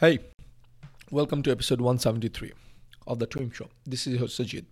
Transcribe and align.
Hey, 0.00 0.20
welcome 1.10 1.42
to 1.42 1.50
episode 1.50 1.82
173 1.82 2.52
of 3.06 3.18
The 3.18 3.26
Twim 3.26 3.52
Show. 3.52 3.68
This 3.84 4.06
is 4.06 4.18
your 4.18 4.28
Sajid. 4.28 4.64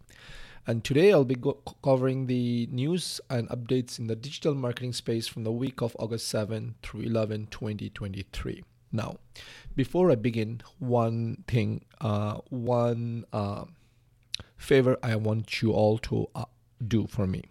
And 0.66 0.82
today 0.82 1.12
I'll 1.12 1.26
be 1.26 1.34
go- 1.34 1.60
covering 1.84 2.28
the 2.28 2.66
news 2.72 3.20
and 3.28 3.46
updates 3.50 3.98
in 3.98 4.06
the 4.06 4.16
digital 4.16 4.54
marketing 4.54 4.94
space 4.94 5.28
from 5.28 5.44
the 5.44 5.52
week 5.52 5.82
of 5.82 5.94
August 5.98 6.28
7 6.28 6.76
through 6.82 7.02
11, 7.02 7.48
2023. 7.50 8.64
Now, 8.90 9.16
before 9.76 10.10
I 10.10 10.14
begin, 10.14 10.62
one 10.78 11.44
thing, 11.46 11.84
uh, 12.00 12.38
one 12.48 13.26
uh, 13.30 13.66
favor 14.56 14.96
I 15.02 15.16
want 15.16 15.60
you 15.60 15.72
all 15.72 15.98
to 15.98 16.26
uh, 16.34 16.46
do 16.82 17.06
for 17.06 17.26
me, 17.26 17.42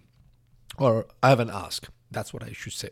or 0.80 1.05
I 1.21 1.30
have 1.30 1.39
an 1.39 1.52
ask. 1.52 1.88
That's 2.09 2.34
what 2.34 2.41
I 2.41 2.54
should 2.54 2.73
say. 2.73 2.89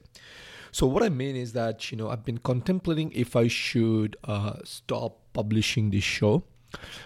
So 0.76 0.86
what 0.88 1.04
I 1.04 1.08
mean 1.08 1.38
is 1.38 1.54
that 1.54 1.90
you 1.90 1.98
know 1.98 2.10
I've 2.10 2.26
been 2.26 2.40
contemplating 2.40 3.10
if 3.14 3.38
I 3.38 3.48
should 3.48 4.18
uh, 4.26 4.56
stop 4.66 5.20
publishing 5.32 5.90
this 5.92 6.04
show 6.04 6.44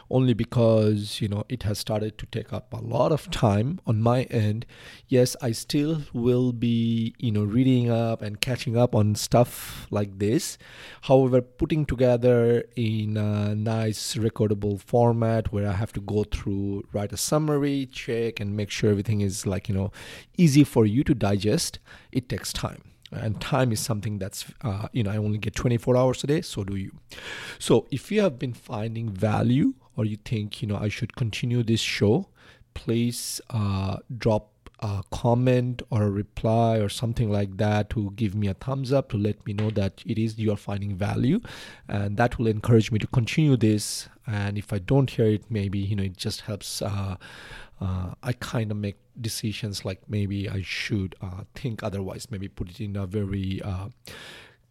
only 0.10 0.34
because 0.34 1.22
you 1.22 1.28
know 1.28 1.44
it 1.50 1.62
has 1.62 1.78
started 1.78 2.18
to 2.18 2.26
take 2.26 2.52
up 2.52 2.74
a 2.74 2.82
lot 2.82 3.12
of 3.12 3.30
time 3.30 3.80
on 3.86 4.02
my 4.02 4.24
end. 4.24 4.66
Yes 5.08 5.36
i 5.44 5.52
still 5.52 6.02
will 6.14 6.52
be 6.52 7.14
you 7.20 7.32
know 7.32 7.44
reading 7.44 7.92
up 7.92 8.24
and 8.24 8.42
catching 8.42 8.76
up 8.76 8.96
on 8.96 9.14
stuff 9.14 9.86
like 9.92 10.18
this. 10.18 10.58
However 11.02 11.40
putting 11.40 11.86
together 11.86 12.64
in 12.76 13.18
a 13.18 13.54
nice 13.54 14.16
recordable 14.16 14.82
format 14.82 15.54
where 15.54 15.70
i 15.70 15.74
have 15.74 15.94
to 15.94 16.02
go 16.02 16.24
through 16.24 16.86
write 16.92 17.14
a 17.14 17.18
summary 17.18 17.86
check 17.86 18.40
and 18.40 18.58
make 18.58 18.72
sure 18.72 18.90
everything 18.90 19.22
is 19.22 19.46
like 19.46 19.70
you 19.70 19.76
know 19.76 19.92
easy 20.38 20.64
for 20.64 20.88
you 20.88 21.04
to 21.04 21.14
digest 21.14 21.78
it 22.12 22.28
takes 22.28 22.52
time 22.52 22.89
and 23.12 23.40
time 23.42 23.72
is 23.72 23.80
something 23.80 24.20
that's 24.20 24.46
uh, 24.62 24.88
you 24.92 25.04
know 25.04 25.12
i 25.12 25.18
only 25.18 25.38
get 25.38 25.56
24 25.56 25.98
hours 25.98 26.24
a 26.24 26.28
day 26.28 26.42
so 26.42 26.64
do 26.64 26.76
you. 26.76 26.92
So 27.58 27.88
if 27.92 28.12
you 28.12 28.22
have 28.22 28.38
been 28.38 28.54
finding 28.54 29.10
value 29.10 29.74
or 29.96 30.06
you 30.06 30.18
think 30.18 30.62
you 30.62 30.68
know 30.68 30.78
i 30.78 30.90
should 30.90 31.16
continue 31.16 31.64
this 31.64 31.82
show 31.82 32.30
please 32.74 33.42
uh, 33.50 33.98
drop 34.18 34.52
a 34.80 35.04
comment 35.12 35.82
or 35.90 36.04
a 36.04 36.10
reply 36.10 36.78
or 36.78 36.90
something 36.90 37.32
like 37.32 37.58
that 37.58 37.90
to 37.92 38.12
give 38.16 38.34
me 38.34 38.48
a 38.48 38.54
thumbs 38.54 38.94
up 38.94 39.10
to 39.10 39.18
let 39.18 39.46
me 39.46 39.54
know 39.54 39.70
that 39.72 40.02
it 40.06 40.18
is 40.18 40.40
you 40.40 40.52
are 40.52 40.58
finding 40.58 40.96
value. 40.96 41.42
And 41.88 42.18
that 42.18 42.38
will 42.38 42.48
encourage 42.48 42.92
me 42.92 43.00
to 43.00 43.08
continue 43.08 43.58
this. 43.58 44.08
And 44.26 44.58
if 44.60 44.72
i 44.72 44.78
don't 44.78 45.10
hear 45.10 45.26
it 45.26 45.44
maybe 45.50 45.80
you 45.80 45.96
know 45.96 46.04
it 46.04 46.16
just 46.16 46.42
helps 46.42 46.84
uh, 46.84 47.16
uh, 47.82 48.14
I 48.22 48.34
kind 48.34 48.72
of 48.72 48.78
make 48.78 48.98
decisions 49.20 49.86
like 49.86 50.02
maybe 50.08 50.50
I 50.50 50.62
should 50.62 51.16
uh, 51.22 51.44
think 51.56 51.82
otherwise, 51.84 52.30
maybe 52.30 52.48
put 52.48 52.70
it 52.70 52.82
in 52.82 52.96
a 52.96 53.06
very 53.06 53.62
uh, 53.62 53.90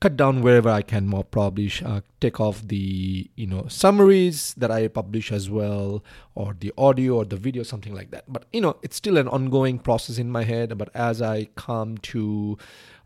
cut 0.01 0.17
down 0.17 0.43
wherever 0.43 0.69
I 0.69 0.83
can 0.83 1.07
more 1.07 1.25
probably 1.25 1.73
uh, 1.85 2.01
take 2.21 2.41
off 2.41 2.67
the 2.67 3.31
you 3.35 3.47
know 3.47 3.67
summaries 3.69 4.55
that 4.57 4.71
I 4.71 4.89
publish 4.89 5.33
as 5.33 5.51
well 5.51 6.05
or 6.35 6.55
the 6.59 6.73
audio 6.79 7.17
or 7.17 7.25
the 7.25 7.37
video 7.37 7.63
something 7.63 7.95
like 7.95 8.11
that. 8.11 8.25
But 8.29 8.47
you 8.53 8.61
know 8.61 8.77
it's 8.83 8.97
still 8.97 9.17
an 9.17 9.29
ongoing 9.29 9.79
process 9.79 10.19
in 10.19 10.31
my 10.31 10.45
head 10.45 10.77
but 10.79 10.91
as 10.95 11.21
I 11.21 11.49
come 11.57 11.99
to 11.99 12.59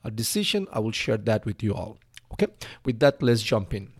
a 0.05 0.11
decision 0.11 0.67
I 0.73 0.81
will 0.81 0.93
share 0.93 1.17
that 1.17 1.47
with 1.47 1.63
you 1.63 1.75
all. 1.75 1.98
Okay? 2.33 2.48
With 2.85 2.98
that 3.01 3.23
let's 3.23 3.43
jump 3.43 3.75
in 3.75 3.91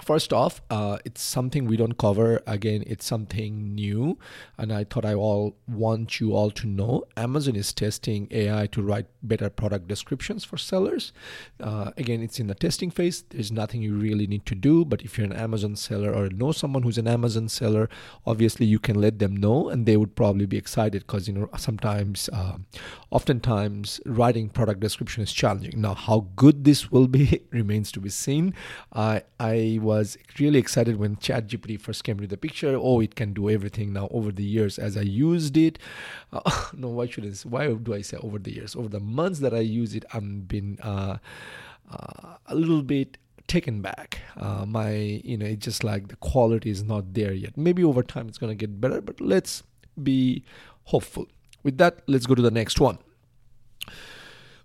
First 0.00 0.32
off, 0.32 0.60
uh, 0.68 0.98
it's 1.04 1.22
something 1.22 1.64
we 1.64 1.76
don't 1.76 1.96
cover. 1.96 2.42
Again, 2.46 2.84
it's 2.86 3.06
something 3.06 3.74
new, 3.74 4.18
and 4.58 4.72
I 4.72 4.84
thought 4.84 5.06
I 5.06 5.14
all 5.14 5.56
want 5.66 6.20
you 6.20 6.34
all 6.34 6.50
to 6.50 6.66
know. 6.66 7.04
Amazon 7.16 7.56
is 7.56 7.72
testing 7.72 8.28
AI 8.30 8.66
to 8.68 8.82
write 8.82 9.06
better 9.22 9.48
product 9.48 9.88
descriptions 9.88 10.44
for 10.44 10.58
sellers. 10.58 11.12
Uh, 11.60 11.92
again, 11.96 12.22
it's 12.22 12.38
in 12.38 12.46
the 12.46 12.54
testing 12.54 12.90
phase. 12.90 13.24
There's 13.30 13.50
nothing 13.50 13.82
you 13.82 13.94
really 13.94 14.26
need 14.26 14.44
to 14.46 14.54
do, 14.54 14.84
but 14.84 15.00
if 15.00 15.16
you're 15.16 15.26
an 15.26 15.32
Amazon 15.32 15.76
seller 15.76 16.12
or 16.12 16.28
know 16.28 16.52
someone 16.52 16.82
who's 16.82 16.98
an 16.98 17.08
Amazon 17.08 17.48
seller, 17.48 17.88
obviously 18.26 18.66
you 18.66 18.78
can 18.78 19.00
let 19.00 19.18
them 19.18 19.34
know, 19.34 19.70
and 19.70 19.86
they 19.86 19.96
would 19.96 20.14
probably 20.14 20.44
be 20.44 20.58
excited 20.58 21.06
because 21.06 21.26
you 21.26 21.32
know 21.32 21.48
sometimes, 21.56 22.28
uh, 22.34 22.58
oftentimes, 23.10 24.00
writing 24.04 24.50
product 24.50 24.80
description 24.80 25.22
is 25.22 25.32
challenging. 25.32 25.80
Now, 25.80 25.94
how 25.94 26.26
good 26.36 26.64
this 26.64 26.92
will 26.92 27.08
be 27.08 27.40
remains 27.50 27.90
to 27.92 28.00
be 28.00 28.10
seen. 28.10 28.52
I 28.92 29.22
I 29.40 29.78
was 29.86 30.18
really 30.38 30.58
excited 30.58 30.98
when 30.98 31.16
ChatGPT 31.16 31.80
first 31.80 32.04
came 32.04 32.16
into 32.16 32.26
the 32.26 32.36
picture. 32.36 32.76
Oh, 32.80 33.00
it 33.00 33.14
can 33.14 33.32
do 33.32 33.48
everything 33.48 33.92
now. 33.92 34.08
Over 34.10 34.32
the 34.32 34.44
years, 34.44 34.78
as 34.78 34.96
I 34.96 35.02
used 35.02 35.56
it, 35.56 35.78
uh, 36.32 36.40
no, 36.76 36.88
why 36.88 37.06
should 37.06 37.24
I? 37.24 37.32
Why 37.48 37.72
do 37.72 37.94
I 37.94 38.02
say 38.02 38.18
over 38.18 38.38
the 38.38 38.52
years? 38.52 38.76
Over 38.76 38.88
the 38.88 39.00
months 39.00 39.38
that 39.40 39.54
I 39.54 39.60
use 39.60 39.94
it, 39.94 40.04
I've 40.12 40.48
been 40.48 40.78
uh, 40.82 41.16
uh, 41.90 42.34
a 42.46 42.54
little 42.54 42.82
bit 42.82 43.18
taken 43.46 43.80
back. 43.80 44.20
Uh, 44.36 44.64
my, 44.66 44.90
you 45.24 45.36
know, 45.38 45.46
it's 45.46 45.64
just 45.64 45.84
like 45.84 46.08
the 46.08 46.16
quality 46.16 46.70
is 46.70 46.82
not 46.82 47.14
there 47.14 47.32
yet. 47.32 47.56
Maybe 47.56 47.84
over 47.84 48.02
time 48.02 48.28
it's 48.28 48.38
going 48.38 48.50
to 48.50 48.56
get 48.56 48.80
better, 48.80 49.00
but 49.00 49.20
let's 49.20 49.62
be 50.02 50.44
hopeful. 50.84 51.26
With 51.62 51.78
that, 51.78 52.00
let's 52.06 52.26
go 52.26 52.34
to 52.34 52.42
the 52.42 52.50
next 52.50 52.80
one. 52.80 52.98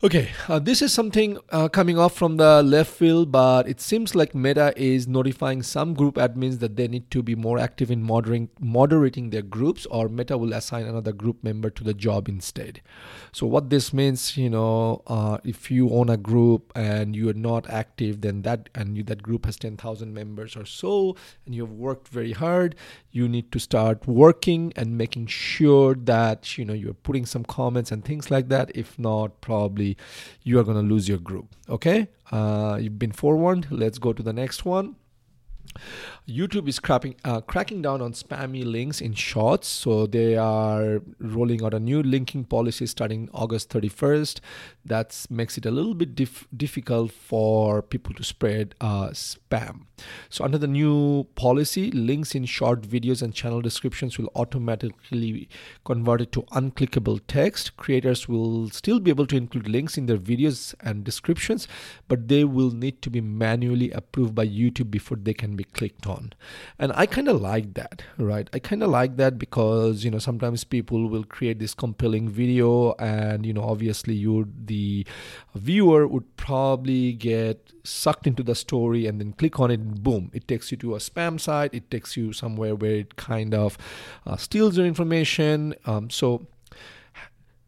Okay, 0.03 0.29
uh, 0.47 0.57
this 0.57 0.81
is 0.81 0.91
something 0.91 1.37
uh, 1.51 1.69
coming 1.69 1.99
off 1.99 2.15
from 2.15 2.37
the 2.37 2.63
left 2.63 2.91
field, 2.91 3.31
but 3.31 3.69
it 3.69 3.79
seems 3.79 4.15
like 4.15 4.33
Meta 4.33 4.73
is 4.75 5.07
notifying 5.07 5.61
some 5.61 5.93
group 5.93 6.15
admins 6.15 6.57
that 6.57 6.75
they 6.75 6.87
need 6.87 7.11
to 7.11 7.21
be 7.21 7.35
more 7.35 7.59
active 7.59 7.91
in 7.91 8.01
moderating, 8.01 8.49
moderating 8.59 9.29
their 9.29 9.43
groups, 9.43 9.85
or 9.85 10.09
Meta 10.09 10.39
will 10.39 10.53
assign 10.53 10.85
another 10.85 11.11
group 11.11 11.43
member 11.43 11.69
to 11.69 11.83
the 11.83 11.93
job 11.93 12.27
instead. 12.27 12.81
So, 13.31 13.45
what 13.45 13.69
this 13.69 13.93
means, 13.93 14.35
you 14.37 14.49
know, 14.49 15.03
uh, 15.05 15.37
if 15.43 15.69
you 15.69 15.91
own 15.91 16.09
a 16.09 16.17
group 16.17 16.71
and 16.73 17.15
you 17.15 17.29
are 17.29 17.35
not 17.35 17.69
active, 17.69 18.21
then 18.21 18.41
that 18.41 18.69
and 18.73 18.97
you, 18.97 19.03
that 19.03 19.21
group 19.21 19.45
has 19.45 19.55
10,000 19.57 20.11
members 20.11 20.55
or 20.55 20.65
so, 20.65 21.15
and 21.45 21.53
you 21.53 21.61
have 21.61 21.73
worked 21.73 22.07
very 22.07 22.31
hard, 22.31 22.73
you 23.11 23.29
need 23.29 23.51
to 23.51 23.59
start 23.59 24.07
working 24.07 24.73
and 24.75 24.97
making 24.97 25.27
sure 25.27 25.93
that 25.93 26.57
you 26.57 26.65
know 26.65 26.73
you're 26.73 26.95
putting 26.95 27.27
some 27.27 27.45
comments 27.45 27.91
and 27.91 28.03
things 28.03 28.31
like 28.31 28.49
that. 28.49 28.71
If 28.73 28.97
not, 28.97 29.41
probably 29.41 29.90
you 30.43 30.59
are 30.59 30.63
going 30.63 30.77
to 30.77 30.93
lose 30.93 31.07
your 31.07 31.17
group. 31.17 31.55
Okay, 31.69 32.07
uh, 32.31 32.77
you've 32.81 32.99
been 32.99 33.11
forewarned. 33.11 33.67
Let's 33.69 33.97
go 33.97 34.13
to 34.13 34.23
the 34.23 34.33
next 34.33 34.65
one. 34.65 34.95
YouTube 36.27 36.67
is 36.67 36.79
crapping, 36.79 37.15
uh, 37.25 37.41
cracking 37.41 37.81
down 37.81 38.01
on 38.01 38.13
spammy 38.13 38.65
links 38.65 39.01
in 39.01 39.13
shorts. 39.13 39.67
So 39.67 40.07
they 40.07 40.37
are 40.37 41.01
rolling 41.19 41.63
out 41.63 41.73
a 41.73 41.79
new 41.79 42.01
linking 42.01 42.45
policy 42.45 42.85
starting 42.85 43.29
August 43.33 43.69
31st. 43.69 44.39
That 44.85 45.25
makes 45.29 45.57
it 45.57 45.65
a 45.65 45.71
little 45.71 45.93
bit 45.93 46.15
dif- 46.15 46.47
difficult 46.55 47.11
for 47.11 47.81
people 47.81 48.13
to 48.15 48.23
spread 48.23 48.75
uh, 48.81 49.09
spam. 49.09 49.85
So 50.29 50.43
under 50.43 50.57
the 50.57 50.67
new 50.67 51.27
policy, 51.35 51.91
links 51.91 52.33
in 52.35 52.45
short 52.45 52.81
videos 52.81 53.21
and 53.21 53.33
channel 53.33 53.61
descriptions 53.61 54.17
will 54.17 54.31
automatically 54.35 55.49
convert 55.85 56.21
it 56.21 56.31
to 56.33 56.43
unclickable 56.43 57.19
text. 57.27 57.77
Creators 57.77 58.27
will 58.27 58.69
still 58.69 58.99
be 58.99 59.11
able 59.11 59.27
to 59.27 59.37
include 59.37 59.67
links 59.67 59.97
in 59.97 60.05
their 60.05 60.17
videos 60.17 60.73
and 60.81 61.03
descriptions, 61.03 61.67
but 62.07 62.27
they 62.27 62.43
will 62.43 62.71
need 62.71 63.01
to 63.01 63.09
be 63.09 63.21
manually 63.21 63.91
approved 63.91 64.35
by 64.35 64.47
YouTube 64.47 64.91
before 64.91 65.17
they 65.17 65.33
can 65.33 65.55
be 65.55 65.60
clicked 65.63 66.05
on. 66.05 66.11
On 66.11 66.33
and 66.77 66.91
i 66.95 67.05
kind 67.05 67.29
of 67.29 67.39
like 67.39 67.73
that 67.75 68.03
right? 68.17 68.49
I 68.51 68.59
kind 68.59 68.83
of 68.83 68.89
like 68.89 69.15
that 69.15 69.39
because 69.39 70.03
you 70.03 70.11
know 70.11 70.19
sometimes 70.19 70.65
people 70.65 71.07
will 71.07 71.23
create 71.23 71.59
this 71.59 71.73
compelling 71.73 72.27
video 72.27 72.93
and 72.99 73.45
you 73.45 73.53
know 73.53 73.63
obviously 73.63 74.13
you 74.13 74.49
the 74.65 75.07
viewer 75.55 76.05
would 76.05 76.35
probably 76.35 77.13
get 77.13 77.71
sucked 77.85 78.27
into 78.27 78.43
the 78.43 78.55
story 78.55 79.07
and 79.07 79.21
then 79.21 79.31
click 79.31 79.59
on 79.59 79.71
it 79.71 79.79
and 79.79 80.03
boom 80.03 80.29
it 80.33 80.47
takes 80.49 80.69
you 80.71 80.77
to 80.77 80.95
a 80.95 80.97
spam 80.97 81.39
site. 81.39 81.73
It 81.73 81.89
takes 81.89 82.17
you 82.17 82.33
somewhere 82.33 82.75
where 82.75 82.95
it 82.95 83.15
kind 83.15 83.53
of 83.53 83.77
uh, 84.27 84.35
steals 84.35 84.77
your 84.77 84.85
information. 84.85 85.75
Um, 85.85 86.09
so 86.09 86.45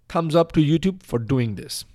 thumbs 0.09 0.35
up 0.35 0.51
to 0.51 0.59
youtube 0.59 1.01
for 1.01 1.17
doing 1.17 1.55
this 1.55 1.85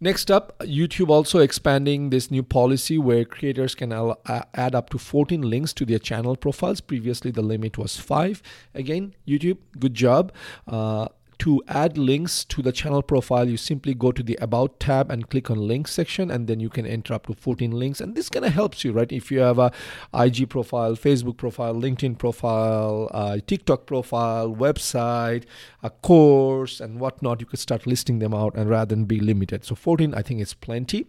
Next 0.00 0.30
up, 0.30 0.56
YouTube 0.60 1.08
also 1.08 1.40
expanding 1.40 2.10
this 2.10 2.30
new 2.30 2.44
policy 2.44 2.98
where 2.98 3.24
creators 3.24 3.74
can 3.74 3.92
add 3.92 4.74
up 4.74 4.90
to 4.90 4.98
14 4.98 5.42
links 5.42 5.72
to 5.72 5.84
their 5.84 5.98
channel 5.98 6.36
profiles. 6.36 6.80
Previously, 6.80 7.32
the 7.32 7.42
limit 7.42 7.76
was 7.76 7.96
five. 7.96 8.40
Again, 8.74 9.16
YouTube, 9.26 9.58
good 9.80 9.94
job. 9.94 10.32
Uh, 10.68 11.08
to 11.38 11.62
add 11.68 11.96
links 11.96 12.44
to 12.46 12.62
the 12.62 12.72
channel 12.72 13.02
profile, 13.02 13.48
you 13.48 13.56
simply 13.56 13.94
go 13.94 14.12
to 14.12 14.22
the 14.22 14.36
About 14.40 14.80
tab 14.80 15.10
and 15.10 15.28
click 15.30 15.50
on 15.50 15.68
Links 15.68 15.92
section, 15.92 16.30
and 16.30 16.48
then 16.48 16.60
you 16.60 16.68
can 16.68 16.86
enter 16.86 17.14
up 17.14 17.26
to 17.26 17.34
14 17.34 17.70
links. 17.70 18.00
And 18.00 18.14
this 18.14 18.28
kind 18.28 18.44
of 18.44 18.52
helps 18.52 18.84
you, 18.84 18.92
right? 18.92 19.10
If 19.10 19.30
you 19.30 19.40
have 19.40 19.58
a 19.58 19.72
IG 20.12 20.50
profile, 20.50 20.94
Facebook 20.96 21.36
profile, 21.36 21.74
LinkedIn 21.74 22.18
profile, 22.18 23.08
uh, 23.12 23.38
TikTok 23.46 23.86
profile, 23.86 24.54
website, 24.54 25.44
a 25.82 25.90
course, 25.90 26.80
and 26.80 26.98
whatnot, 26.98 27.40
you 27.40 27.46
could 27.46 27.60
start 27.60 27.86
listing 27.86 28.18
them 28.18 28.34
out, 28.34 28.54
and 28.54 28.68
rather 28.68 28.94
than 28.94 29.04
be 29.04 29.20
limited. 29.20 29.64
So 29.64 29.74
14, 29.74 30.14
I 30.14 30.22
think, 30.22 30.40
is 30.40 30.54
plenty. 30.54 31.06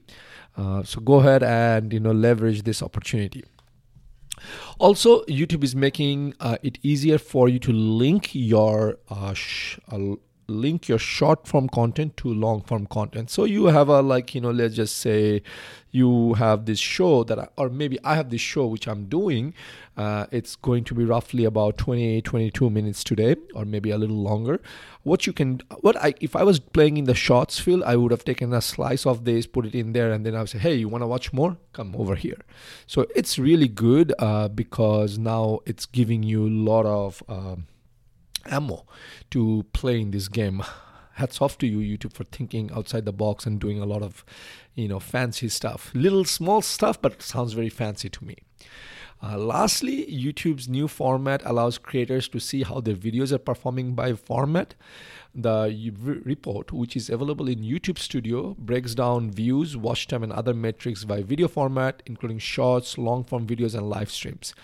Uh, 0.58 0.84
so 0.84 1.00
go 1.00 1.16
ahead 1.16 1.42
and 1.42 1.94
you 1.94 2.00
know 2.00 2.12
leverage 2.12 2.64
this 2.64 2.84
opportunity. 2.84 3.44
Also, 4.78 5.24
YouTube 5.26 5.64
is 5.64 5.76
making 5.76 6.34
uh, 6.40 6.58
it 6.64 6.78
easier 6.84 7.18
for 7.18 7.50
you 7.50 7.60
to 7.60 7.72
link 7.72 8.30
your 8.34 8.98
uh, 9.10 9.34
sh- 9.34 9.80
uh, 9.92 10.16
link 10.50 10.88
your 10.88 11.00
short 11.00 11.48
form 11.48 11.70
content 11.70 12.18
to 12.18 12.34
long 12.34 12.62
form 12.62 12.86
content. 12.88 13.30
So 13.30 13.46
you 13.46 13.66
have 13.66 13.88
a 13.88 14.02
like, 14.02 14.36
you 14.36 14.42
know, 14.42 14.52
let's 14.52 14.76
just 14.76 14.98
say 14.98 15.42
you 15.92 16.34
have 16.36 16.66
this 16.66 16.80
show 16.80 17.24
that, 17.24 17.40
I, 17.40 17.48
or 17.58 17.70
maybe 17.70 17.98
I 18.04 18.16
have 18.16 18.30
this 18.30 18.42
show 18.42 18.68
which 18.68 18.88
I'm 18.88 19.06
doing. 19.06 19.54
Uh, 19.98 20.28
it's 20.32 20.56
going 20.56 20.84
to 20.86 20.94
be 20.94 21.04
roughly 21.04 21.46
about 21.46 21.78
28, 21.78 22.24
22 22.24 22.70
minutes 22.70 23.04
today, 23.04 23.36
or 23.54 23.66
maybe 23.66 23.92
a 23.92 23.98
little 23.98 24.16
longer. 24.16 24.62
What 25.04 25.28
you 25.28 25.34
can, 25.34 25.62
what 25.82 25.98
I, 25.98 26.14
if 26.22 26.36
I 26.36 26.44
was 26.44 26.60
playing 26.60 26.98
in 26.98 27.06
the 27.06 27.16
shots 27.16 27.60
field, 27.60 27.84
I 27.84 27.96
would 27.96 28.12
have 28.12 28.24
taken 28.24 28.54
a 28.54 28.62
slice 28.62 29.06
of 29.06 29.26
this, 29.26 29.46
put 29.48 29.66
it 29.66 29.76
in 29.76 29.94
there, 29.94 30.12
and 30.12 30.26
then 30.26 30.36
I 30.36 30.40
would 30.40 30.50
say, 30.50 30.60
hey, 30.60 30.76
you 30.76 30.88
want 30.88 31.02
to 31.02 31.08
watch 31.08 31.34
more? 31.34 31.58
Come 31.74 31.96
over 31.98 32.16
here. 32.16 32.40
So 32.88 33.08
it's 33.16 33.38
really 33.38 33.68
good 33.68 34.14
uh, 34.20 34.48
because 34.48 35.18
now 35.18 35.60
it's 35.66 35.86
giving 35.86 36.24
you 36.24 36.48
a 36.48 36.50
lot 36.50 36.86
of 36.86 37.24
um, 37.28 37.68
ammo 38.50 38.86
to 39.32 39.66
play 39.74 40.00
in 40.02 40.12
this 40.12 40.28
game. 40.28 40.64
Hats 41.14 41.42
off 41.42 41.58
to 41.58 41.68
you 41.68 41.80
youtube 41.80 42.14
for 42.14 42.24
thinking 42.24 42.72
outside 42.74 43.04
the 43.04 43.12
box 43.12 43.46
and 43.46 43.60
doing 43.60 43.82
a 43.82 43.86
lot 43.86 44.02
of 44.02 44.24
you 44.76 44.88
know 44.88 45.00
fancy 45.00 45.50
stuff. 45.50 45.92
Little 45.94 46.24
small 46.24 46.62
stuff 46.62 47.02
but 47.02 47.22
sounds 47.22 47.54
very 47.54 47.70
fancy 47.70 48.10
to 48.10 48.24
me 48.24 48.38
uh, 49.22 49.38
lastly, 49.38 50.06
YouTube's 50.06 50.70
new 50.70 50.88
format 50.88 51.42
allows 51.44 51.78
creators 51.78 52.30
to 52.30 52.40
see 52.40 52.64
how 52.64 52.80
their 52.80 52.96
videos 52.96 53.34
are 53.34 53.38
performing 53.38 53.94
by 53.94 54.14
format. 54.14 54.76
The 55.36 55.92
report, 56.26 56.72
which 56.72 56.96
is 56.96 57.10
available 57.10 57.50
in 57.50 57.60
YouTube 57.60 58.00
Studio, 58.00 58.56
breaks 58.58 58.96
down 58.96 59.30
views, 59.30 59.76
watch 59.76 60.08
time, 60.08 60.24
and 60.24 60.32
other 60.32 60.54
metrics 60.54 61.04
by 61.04 61.22
video 61.22 61.50
format, 61.50 62.02
including 62.06 62.40
shorts, 62.40 62.98
long 62.98 63.26
form 63.26 63.46
videos, 63.46 63.76
and 63.76 63.90
live 63.90 64.10
streams. 64.10 64.56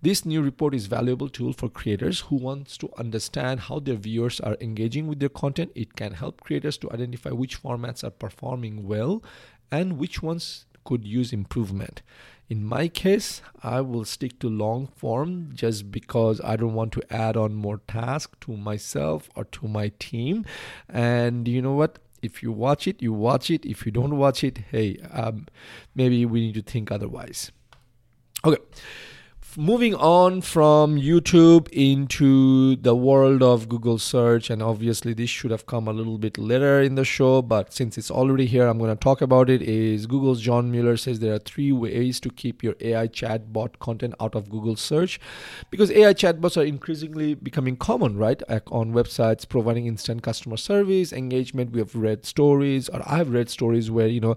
This 0.00 0.24
new 0.24 0.42
report 0.42 0.74
is 0.74 0.86
valuable 0.86 1.28
tool 1.28 1.52
for 1.52 1.68
creators 1.68 2.20
who 2.20 2.36
wants 2.36 2.78
to 2.78 2.90
understand 2.96 3.60
how 3.60 3.80
their 3.80 3.96
viewers 3.96 4.38
are 4.40 4.56
engaging 4.60 5.08
with 5.08 5.18
their 5.18 5.28
content. 5.28 5.72
It 5.74 5.96
can 5.96 6.12
help 6.12 6.40
creators 6.40 6.78
to 6.78 6.92
identify 6.92 7.30
which 7.30 7.60
formats 7.60 8.04
are 8.04 8.10
performing 8.10 8.86
well 8.86 9.24
and 9.72 9.98
which 9.98 10.22
ones 10.22 10.66
could 10.84 11.04
use 11.04 11.32
improvement. 11.32 12.02
In 12.48 12.64
my 12.64 12.88
case, 12.88 13.40
I 13.62 13.80
will 13.80 14.04
stick 14.04 14.38
to 14.40 14.48
long 14.48 14.86
form 14.86 15.50
just 15.54 15.90
because 15.90 16.40
I 16.42 16.56
don't 16.56 16.74
want 16.74 16.92
to 16.92 17.02
add 17.12 17.36
on 17.36 17.54
more 17.54 17.80
tasks 17.88 18.36
to 18.42 18.56
myself 18.56 19.30
or 19.34 19.44
to 19.44 19.66
my 19.66 19.92
team. 19.98 20.44
And 20.88 21.48
you 21.48 21.62
know 21.62 21.72
what? 21.72 21.98
If 22.22 22.42
you 22.42 22.52
watch 22.52 22.86
it, 22.86 23.02
you 23.02 23.12
watch 23.12 23.50
it. 23.50 23.64
If 23.64 23.86
you 23.86 23.92
don't 23.92 24.16
watch 24.16 24.44
it, 24.44 24.58
hey, 24.70 24.98
um, 25.10 25.46
maybe 25.94 26.24
we 26.26 26.40
need 26.40 26.54
to 26.54 26.62
think 26.62 26.90
otherwise. 26.90 27.50
Okay 28.44 28.58
moving 29.56 29.94
on 29.94 30.40
from 30.40 30.96
YouTube 30.96 31.68
into 31.68 32.74
the 32.76 32.94
world 32.94 33.42
of 33.42 33.68
Google 33.68 33.98
search, 33.98 34.50
and 34.50 34.60
obviously 34.60 35.14
this 35.14 35.30
should 35.30 35.50
have 35.52 35.66
come 35.66 35.86
a 35.86 35.92
little 35.92 36.18
bit 36.18 36.36
later 36.36 36.80
in 36.80 36.96
the 36.96 37.04
show, 37.04 37.40
but 37.40 37.72
since 37.72 37.96
it's 37.96 38.10
already 38.10 38.46
here, 38.46 38.66
I'm 38.66 38.78
going 38.78 38.90
to 38.90 38.96
talk 38.96 39.20
about 39.20 39.48
it. 39.48 39.62
Is 39.62 40.06
Google's 40.06 40.40
John 40.40 40.70
Mueller 40.70 40.96
says 40.96 41.20
there 41.20 41.34
are 41.34 41.38
three 41.38 41.70
ways 41.70 42.18
to 42.20 42.30
keep 42.30 42.64
your 42.64 42.74
AI 42.80 43.06
chatbot 43.06 43.78
content 43.78 44.14
out 44.18 44.34
of 44.34 44.50
Google 44.50 44.74
search, 44.74 45.20
because 45.70 45.90
AI 45.92 46.14
chatbots 46.14 46.56
are 46.56 46.64
increasingly 46.64 47.34
becoming 47.34 47.76
common, 47.76 48.16
right? 48.16 48.42
On 48.68 48.92
websites 48.92 49.48
providing 49.48 49.86
instant 49.86 50.22
customer 50.22 50.56
service, 50.56 51.12
engagement. 51.12 51.70
We 51.70 51.78
have 51.78 51.94
read 51.94 52.26
stories, 52.26 52.88
or 52.88 53.02
I've 53.06 53.30
read 53.30 53.48
stories 53.50 53.90
where 53.90 54.08
you 54.08 54.20
know 54.20 54.36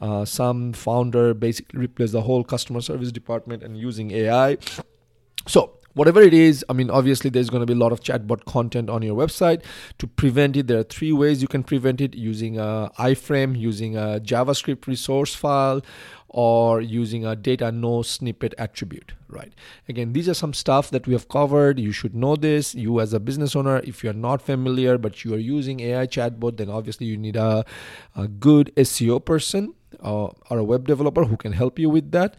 uh, 0.00 0.24
some 0.24 0.72
founder 0.72 1.34
basically 1.34 1.80
replaced 1.80 2.12
the 2.12 2.22
whole 2.22 2.42
customer 2.42 2.80
service 2.80 3.12
department 3.12 3.62
and 3.62 3.78
using 3.78 4.10
AI 4.10 4.55
so 5.46 5.72
whatever 5.96 6.20
it 6.20 6.34
is 6.34 6.64
i 6.68 6.74
mean 6.74 6.90
obviously 6.90 7.30
there's 7.30 7.48
going 7.48 7.60
to 7.60 7.66
be 7.66 7.72
a 7.72 7.82
lot 7.84 7.90
of 7.90 8.00
chatbot 8.00 8.44
content 8.44 8.90
on 8.90 9.02
your 9.02 9.16
website. 9.16 9.62
To 9.98 10.06
prevent 10.06 10.56
it 10.56 10.66
there 10.66 10.78
are 10.78 10.82
three 10.82 11.12
ways 11.12 11.42
you 11.42 11.48
can 11.48 11.62
prevent 11.62 12.00
it. 12.00 12.14
Using 12.14 12.58
a 12.58 12.90
iframe 12.98 13.58
using 13.58 13.96
a 13.96 14.20
javascript 14.20 14.86
resource 14.86 15.34
file 15.34 15.80
or 16.28 16.82
using 16.82 17.24
a 17.24 17.34
data 17.34 17.72
no 17.72 18.02
snippet 18.02 18.54
attribute 18.58 19.14
right? 19.28 19.52
Again 19.88 20.12
these 20.12 20.28
are 20.28 20.34
some 20.34 20.52
stuff 20.52 20.90
that 20.90 21.06
we 21.06 21.14
have 21.14 21.28
covered. 21.28 21.78
You 21.78 21.92
should 21.92 22.14
know 22.14 22.36
this. 22.36 22.74
You 22.74 23.00
as 23.00 23.14
a 23.14 23.20
business 23.20 23.56
owner 23.56 23.80
if 23.84 24.04
you're 24.04 24.12
not 24.12 24.42
familiar 24.42 24.98
but 24.98 25.24
you 25.24 25.32
are 25.34 25.38
using 25.38 25.80
ai 25.80 26.06
chatbot 26.06 26.58
then 26.58 26.68
obviously 26.68 27.06
you 27.06 27.16
need 27.16 27.36
a, 27.36 27.64
a 28.14 28.28
good 28.28 28.70
seo 28.76 29.24
person 29.24 29.72
uh, 30.02 30.28
or 30.50 30.58
a 30.58 30.64
web 30.64 30.86
developer 30.86 31.24
who 31.24 31.36
can 31.36 31.52
help 31.52 31.78
you 31.78 31.88
with 31.88 32.10
that 32.12 32.36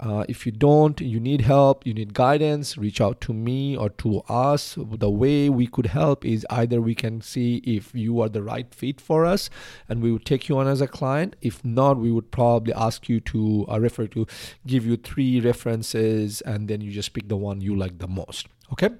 uh, 0.00 0.24
if 0.28 0.44
you 0.44 0.52
don't, 0.52 1.00
you 1.00 1.18
need 1.18 1.40
help, 1.40 1.86
you 1.86 1.94
need 1.94 2.12
guidance, 2.12 2.76
reach 2.76 3.00
out 3.00 3.20
to 3.22 3.32
me 3.32 3.76
or 3.76 3.88
to 3.88 4.20
us. 4.28 4.76
The 4.76 5.10
way 5.10 5.48
we 5.48 5.66
could 5.66 5.86
help 5.86 6.24
is 6.24 6.46
either 6.50 6.80
we 6.80 6.94
can 6.94 7.20
see 7.22 7.56
if 7.64 7.94
you 7.94 8.20
are 8.20 8.28
the 8.28 8.42
right 8.42 8.72
fit 8.74 9.00
for 9.00 9.24
us 9.24 9.48
and 9.88 10.02
we 10.02 10.12
would 10.12 10.26
take 10.26 10.48
you 10.48 10.58
on 10.58 10.66
as 10.66 10.80
a 10.80 10.86
client. 10.86 11.34
If 11.40 11.64
not, 11.64 11.96
we 11.96 12.12
would 12.12 12.30
probably 12.30 12.74
ask 12.74 13.08
you 13.08 13.20
to 13.20 13.64
uh, 13.70 13.80
refer 13.80 14.06
to 14.08 14.26
give 14.66 14.84
you 14.84 14.96
three 14.96 15.40
references 15.40 16.42
and 16.42 16.68
then 16.68 16.80
you 16.82 16.90
just 16.90 17.14
pick 17.14 17.28
the 17.28 17.36
one 17.36 17.60
you 17.60 17.74
like 17.74 17.98
the 17.98 18.08
most. 18.08 18.48
Okay, 18.72 18.90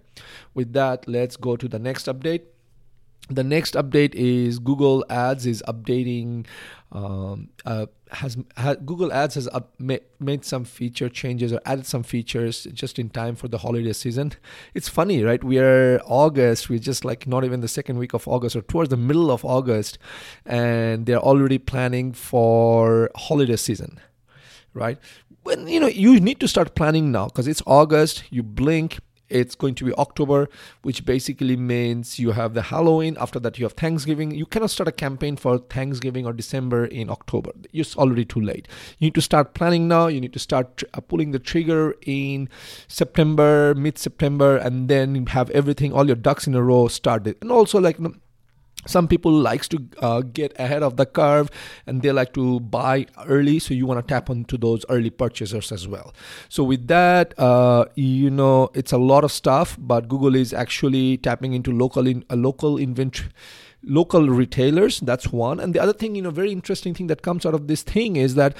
with 0.54 0.72
that, 0.72 1.08
let's 1.08 1.37
go 1.37 1.56
to 1.56 1.69
the 1.69 1.78
next 1.78 2.06
update 2.06 2.42
the 3.28 3.42
next 3.42 3.75
update 3.75 4.14
is 4.14 4.58
Google 4.58 5.04
Ads 5.10 5.46
is 5.46 5.62
updating. 5.66 6.46
Um, 6.93 7.49
uh, 7.65 7.87
has, 8.12 8.37
has, 8.56 8.77
Google 8.85 9.12
Ads 9.12 9.35
has 9.35 9.49
up, 9.49 9.75
ma- 9.79 9.97
made 10.21 10.44
some 10.44 10.65
feature 10.65 11.09
changes 11.09 11.53
or 11.53 11.61
added 11.67 11.85
some 11.85 12.03
features 12.03 12.65
just 12.73 12.99
in 12.99 13.11
time 13.11 13.35
for 13.35 13.49
the 13.49 13.59
holiday 13.59 13.93
season. 13.93 14.33
It's 14.73 14.88
funny, 14.88 15.23
right? 15.23 15.43
We 15.43 15.59
are 15.59 16.00
August. 16.05 16.71
We're 16.71 16.79
just 16.79 17.05
like 17.05 17.27
not 17.27 17.44
even 17.44 17.61
the 17.61 17.69
second 17.69 17.99
week 17.99 18.15
of 18.15 18.29
August 18.29 18.55
or 18.55 18.62
towards 18.62 18.91
the 18.91 18.97
middle 18.97 19.31
of 19.31 19.44
August, 19.44 19.99
and 20.44 21.06
they're 21.06 21.19
already 21.19 21.59
planning 21.59 22.12
for 22.12 23.11
holiday 23.17 23.56
season, 23.56 24.00
right? 24.73 24.99
When 25.43 25.67
you 25.67 25.81
know 25.81 25.88
you 25.88 26.21
need 26.21 26.41
to 26.41 26.49
start 26.49 26.75
planning 26.75 27.11
now 27.11 27.27
because 27.27 27.49
it's 27.49 27.62
August. 27.67 28.25
You 28.31 28.43
blink, 28.43 29.00
it's 29.28 29.55
going 29.55 29.75
to 29.76 29.84
be 29.84 29.93
October, 29.94 30.49
which 30.82 31.05
basically 31.05 31.56
means 31.56 32.19
you 32.19 32.32
have 32.32 32.55
the 32.55 32.62
Halloween. 32.62 33.17
After 33.20 33.38
that, 33.40 33.58
you 33.58 33.64
have 33.64 33.73
Thanksgiving. 33.73 34.31
You 34.32 34.46
cannot 34.46 34.70
start 34.70 34.88
a 34.88 34.93
campaign 34.93 35.37
for 35.37 35.58
Thanksgiving 35.58 36.26
or 36.26 36.32
December 36.32 36.87
in 36.87 37.11
October. 37.11 37.50
It's 37.73 37.96
already 37.96 38.25
too 38.25 38.40
late. 38.40 38.69
You 38.99 39.06
need 39.06 39.14
to 39.14 39.23
start 39.23 39.55
planning 39.55 39.88
now. 39.88 40.06
You 40.06 40.20
need 40.20 40.32
to 40.32 40.38
start 40.38 40.82
uh, 40.94 41.00
pulling 41.00 41.32
the 41.32 41.38
trigger 41.38 41.94
in 42.02 42.49
September, 42.88 43.75
mid 43.75 43.99
September, 43.99 44.56
and 44.56 44.88
then 44.88 45.26
have 45.26 45.50
everything, 45.50 45.93
all 45.93 46.06
your 46.06 46.17
ducks 46.17 46.46
in 46.46 46.55
a 46.55 46.62
row 46.62 46.88
started. 46.88 47.37
And 47.40 47.50
also, 47.50 47.81
like, 47.81 47.99
some 48.87 49.09
people 49.09 49.33
likes 49.33 49.69
to 49.69 49.87
uh, 49.99 50.21
get 50.21 50.59
ahead 50.59 50.83
of 50.83 50.97
the 50.97 51.06
curve 51.06 51.50
and 51.87 52.03
they 52.03 52.12
like 52.12 52.33
to 52.35 52.61
buy 52.61 53.06
early 53.27 53.59
so 53.59 53.75
you 53.75 53.87
want 53.87 54.00
to 54.00 54.15
tap 54.15 54.31
onto 54.31 54.56
those 54.56 54.85
early 54.88 55.11
purchasers 55.11 55.73
as 55.73 55.87
well. 55.87 56.15
So 56.49 56.65
with 56.65 56.87
that 56.88 57.38
uh, 57.38 57.87
you 57.94 58.31
know 58.31 58.71
it's 58.75 58.93
a 58.93 58.99
lot 58.99 59.25
of 59.25 59.33
stuff 59.33 59.76
but 59.78 60.09
google 60.09 60.35
is 60.35 60.52
actually 60.52 61.19
tapping 61.19 61.52
into 61.52 61.73
local 61.73 62.07
in 62.07 62.25
a 62.31 62.37
local 62.37 62.78
inventory 62.78 63.31
local 63.87 64.28
retailers 64.28 65.00
that's 65.00 65.33
one. 65.33 65.61
And 65.61 65.75
the 65.75 65.81
other 65.81 65.93
thing 65.93 66.14
you 66.14 66.23
know 66.23 66.31
very 66.31 66.52
interesting 66.52 66.95
thing 66.95 67.07
that 67.07 67.23
comes 67.23 67.47
out 67.47 67.55
of 67.55 67.69
this 67.69 67.83
thing 67.83 68.16
is 68.16 68.35
that 68.35 68.57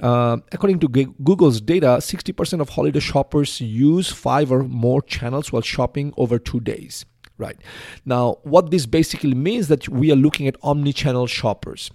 uh, 0.00 0.38
according 0.52 0.78
to 0.80 0.88
google's 0.88 1.60
data 1.60 1.98
60% 1.98 2.60
of 2.60 2.70
holiday 2.70 3.00
shoppers 3.00 3.60
use 3.60 4.10
five 4.12 4.52
or 4.52 4.62
more 4.62 5.02
channels 5.02 5.52
while 5.52 5.62
shopping 5.62 6.14
over 6.16 6.38
two 6.38 6.60
days 6.60 7.04
right? 7.38 7.56
Now, 8.04 8.38
what 8.42 8.70
this 8.70 8.86
basically 8.86 9.34
means 9.34 9.68
that 9.68 9.88
we 9.88 10.12
are 10.12 10.16
looking 10.16 10.46
at 10.46 10.56
omni-channel 10.62 11.26
shoppers. 11.28 11.90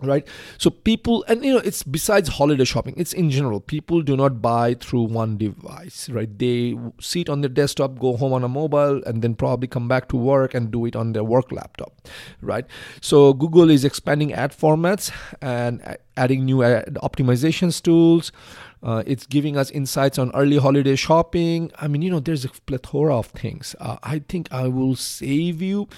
Right? 0.00 0.28
So 0.58 0.70
people 0.70 1.24
and 1.26 1.44
you 1.44 1.54
know 1.54 1.58
it's 1.58 1.82
besides 1.82 2.28
holiday 2.28 2.64
shopping 2.64 2.94
it's 2.96 3.12
in 3.12 3.30
general 3.30 3.58
people 3.58 4.00
do 4.00 4.16
not 4.16 4.40
buy 4.40 4.74
through 4.74 5.02
one 5.08 5.36
device 5.36 6.08
right? 6.08 6.38
They 6.38 6.78
sit 7.00 7.28
on 7.28 7.40
their 7.40 7.48
desktop 7.48 7.98
go 7.98 8.16
home 8.16 8.32
on 8.32 8.44
a 8.44 8.48
mobile 8.48 9.02
and 9.06 9.22
then 9.22 9.34
probably 9.34 9.66
come 9.66 9.88
back 9.88 10.06
to 10.10 10.16
work 10.16 10.54
and 10.54 10.70
do 10.70 10.86
it 10.86 10.94
on 10.94 11.14
their 11.14 11.24
work 11.24 11.50
laptop 11.50 12.00
right? 12.42 12.64
So 13.00 13.32
google 13.32 13.70
is 13.70 13.84
expanding 13.84 14.32
ad 14.32 14.52
formats 14.52 15.10
and 15.42 15.82
adding 16.16 16.44
new 16.44 16.62
ad 16.62 16.96
optimizations 17.02 17.82
tools 17.82 18.30
uh, 18.82 19.02
it's 19.06 19.26
giving 19.26 19.56
us 19.56 19.70
insights 19.70 20.18
on 20.18 20.30
early 20.34 20.58
holiday 20.58 20.94
shopping. 20.96 21.70
I 21.80 21.88
mean, 21.88 22.02
you 22.02 22.10
know, 22.10 22.20
there's 22.20 22.44
a 22.44 22.48
plethora 22.48 23.16
of 23.16 23.26
things. 23.26 23.74
Uh, 23.80 23.96
I 24.02 24.20
think 24.20 24.48
I 24.52 24.68
will 24.68 24.94
save 24.94 25.60
you 25.60 25.88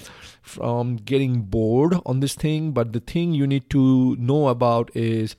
from 0.42 0.96
getting 0.96 1.42
bored 1.42 1.94
on 2.06 2.20
this 2.20 2.34
thing. 2.34 2.72
But 2.72 2.92
the 2.92 3.00
thing 3.00 3.34
you 3.34 3.46
need 3.46 3.68
to 3.70 4.16
know 4.16 4.48
about 4.48 4.90
is 4.96 5.36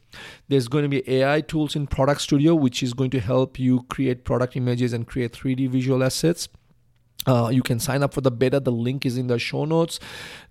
there's 0.50 0.68
going 0.68 0.84
to 0.84 0.90
be 0.90 1.10
AI 1.10 1.42
tools 1.42 1.76
in 1.76 1.88
Product 1.88 2.22
Studio, 2.22 2.54
which 2.54 2.84
is 2.84 2.94
going 2.94 3.12
to 3.12 3.20
help 3.20 3.58
you 3.58 3.84
create 3.90 4.24
product 4.24 4.56
images 4.56 4.94
and 4.94 5.08
create 5.08 5.32
3D 5.34 5.70
visual 5.70 6.04
assets 6.04 6.48
Uh, 7.28 7.50
you 7.54 7.62
can 7.62 7.80
sign 7.80 8.02
up 8.02 8.14
for 8.14 8.22
the 8.22 8.32
beta. 8.32 8.60
The 8.60 8.72
link 8.72 9.06
is 9.06 9.16
in 9.16 9.28
the 9.28 9.38
show 9.38 9.66
notes. 9.66 10.00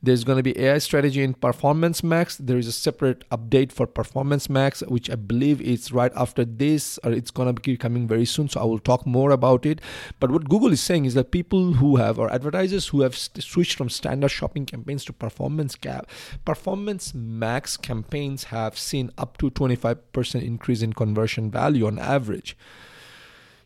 There's 0.03 0.23
going 0.23 0.37
to 0.37 0.43
be 0.43 0.57
AI 0.59 0.79
strategy 0.79 1.23
in 1.23 1.35
Performance 1.35 2.05
Max. 2.05 2.37
There 2.37 2.59
is 2.59 2.69
a 2.69 2.73
separate 2.73 3.29
update 3.31 3.73
for 3.73 3.89
Performance 3.89 4.49
Max, 4.49 4.81
which 4.83 5.11
I 5.11 5.17
believe 5.17 5.61
is 5.61 5.91
right 5.91 6.13
after 6.15 6.45
this, 6.45 6.99
or 7.03 7.11
it's 7.11 7.33
going 7.33 7.53
to 7.53 7.61
be 7.61 7.77
coming 7.77 8.07
very 8.07 8.25
soon. 8.25 8.49
So 8.49 8.61
I 8.61 8.65
will 8.65 8.79
talk 8.79 9.05
more 9.05 9.33
about 9.33 9.67
it. 9.67 9.81
But 10.21 10.31
what 10.31 10.49
Google 10.49 10.73
is 10.73 10.81
saying 10.81 11.07
is 11.07 11.15
that 11.15 11.33
people 11.33 11.75
who 11.75 11.97
have, 11.97 12.21
or 12.21 12.33
advertisers 12.33 12.89
who 12.89 13.01
have 13.01 13.17
st- 13.17 13.43
switched 13.43 13.77
from 13.77 13.89
standard 13.89 14.29
shopping 14.29 14.65
campaigns 14.65 15.05
to 15.07 15.13
Performance 15.13 15.75
Cap, 15.75 16.09
Performance 16.45 17.13
Max 17.15 17.77
campaigns 17.77 18.45
have 18.45 18.79
seen 18.79 19.11
up 19.19 19.39
to 19.39 19.51
25% 19.51 20.43
increase 20.43 20.83
in 20.83 20.93
conversion 20.93 21.51
value 21.51 21.89
on 21.89 21.99
average. 21.99 22.57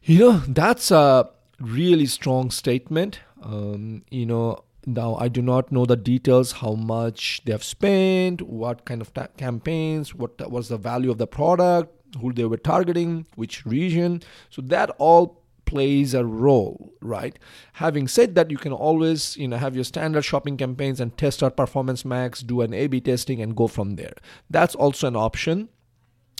You 0.03 0.19
know, 0.19 0.33
that's 0.49 0.91
a 0.91 1.29
really 1.65 2.07
strong 2.07 2.51
statement. 2.51 3.21
Um, 3.43 4.05
you 4.11 4.27
know, 4.27 4.65
now 4.87 5.17
I 5.17 5.29
do 5.29 5.43
not 5.43 5.73
know 5.73 5.87
the 5.87 5.97
details, 5.97 6.53
how 6.53 6.75
much 6.75 7.41
they 7.45 7.53
have 7.53 7.65
spent, 7.65 8.43
what 8.43 8.85
kind 8.85 9.01
of 9.01 9.13
ta- 9.15 9.29
campaigns, 9.37 10.15
what 10.15 10.51
was 10.51 10.69
the 10.69 10.77
value 10.77 11.11
of 11.11 11.19
the 11.19 11.27
product, 11.27 12.17
who 12.21 12.33
they 12.33 12.45
were 12.45 12.57
targeting, 12.57 13.27
which 13.35 13.65
region. 13.65 14.23
So 14.51 14.63
that 14.63 14.91
all 14.99 15.43
plays 15.65 16.15
a 16.15 16.25
role, 16.25 16.93
right? 17.01 17.39
Having 17.75 18.09
said 18.09 18.35
that, 18.35 18.51
you 18.51 18.59
can 18.59 18.73
always, 18.73 19.37
you 19.37 19.49
know, 19.49 19.57
have 19.57 19.75
your 19.75 19.85
standard 19.85 20.23
shopping 20.23 20.57
campaigns 20.57 21.01
and 21.01 21.17
test 21.17 21.43
out 21.43 21.57
Performance 21.57 22.05
Max, 22.05 22.43
do 22.43 22.61
an 22.61 22.75
A/B 22.75 23.01
testing, 23.01 23.41
and 23.41 23.57
go 23.57 23.67
from 23.67 23.97
there. 23.97 24.15
That's 24.51 24.75
also 24.75 25.09
an 25.09 25.17
option. 25.17 25.71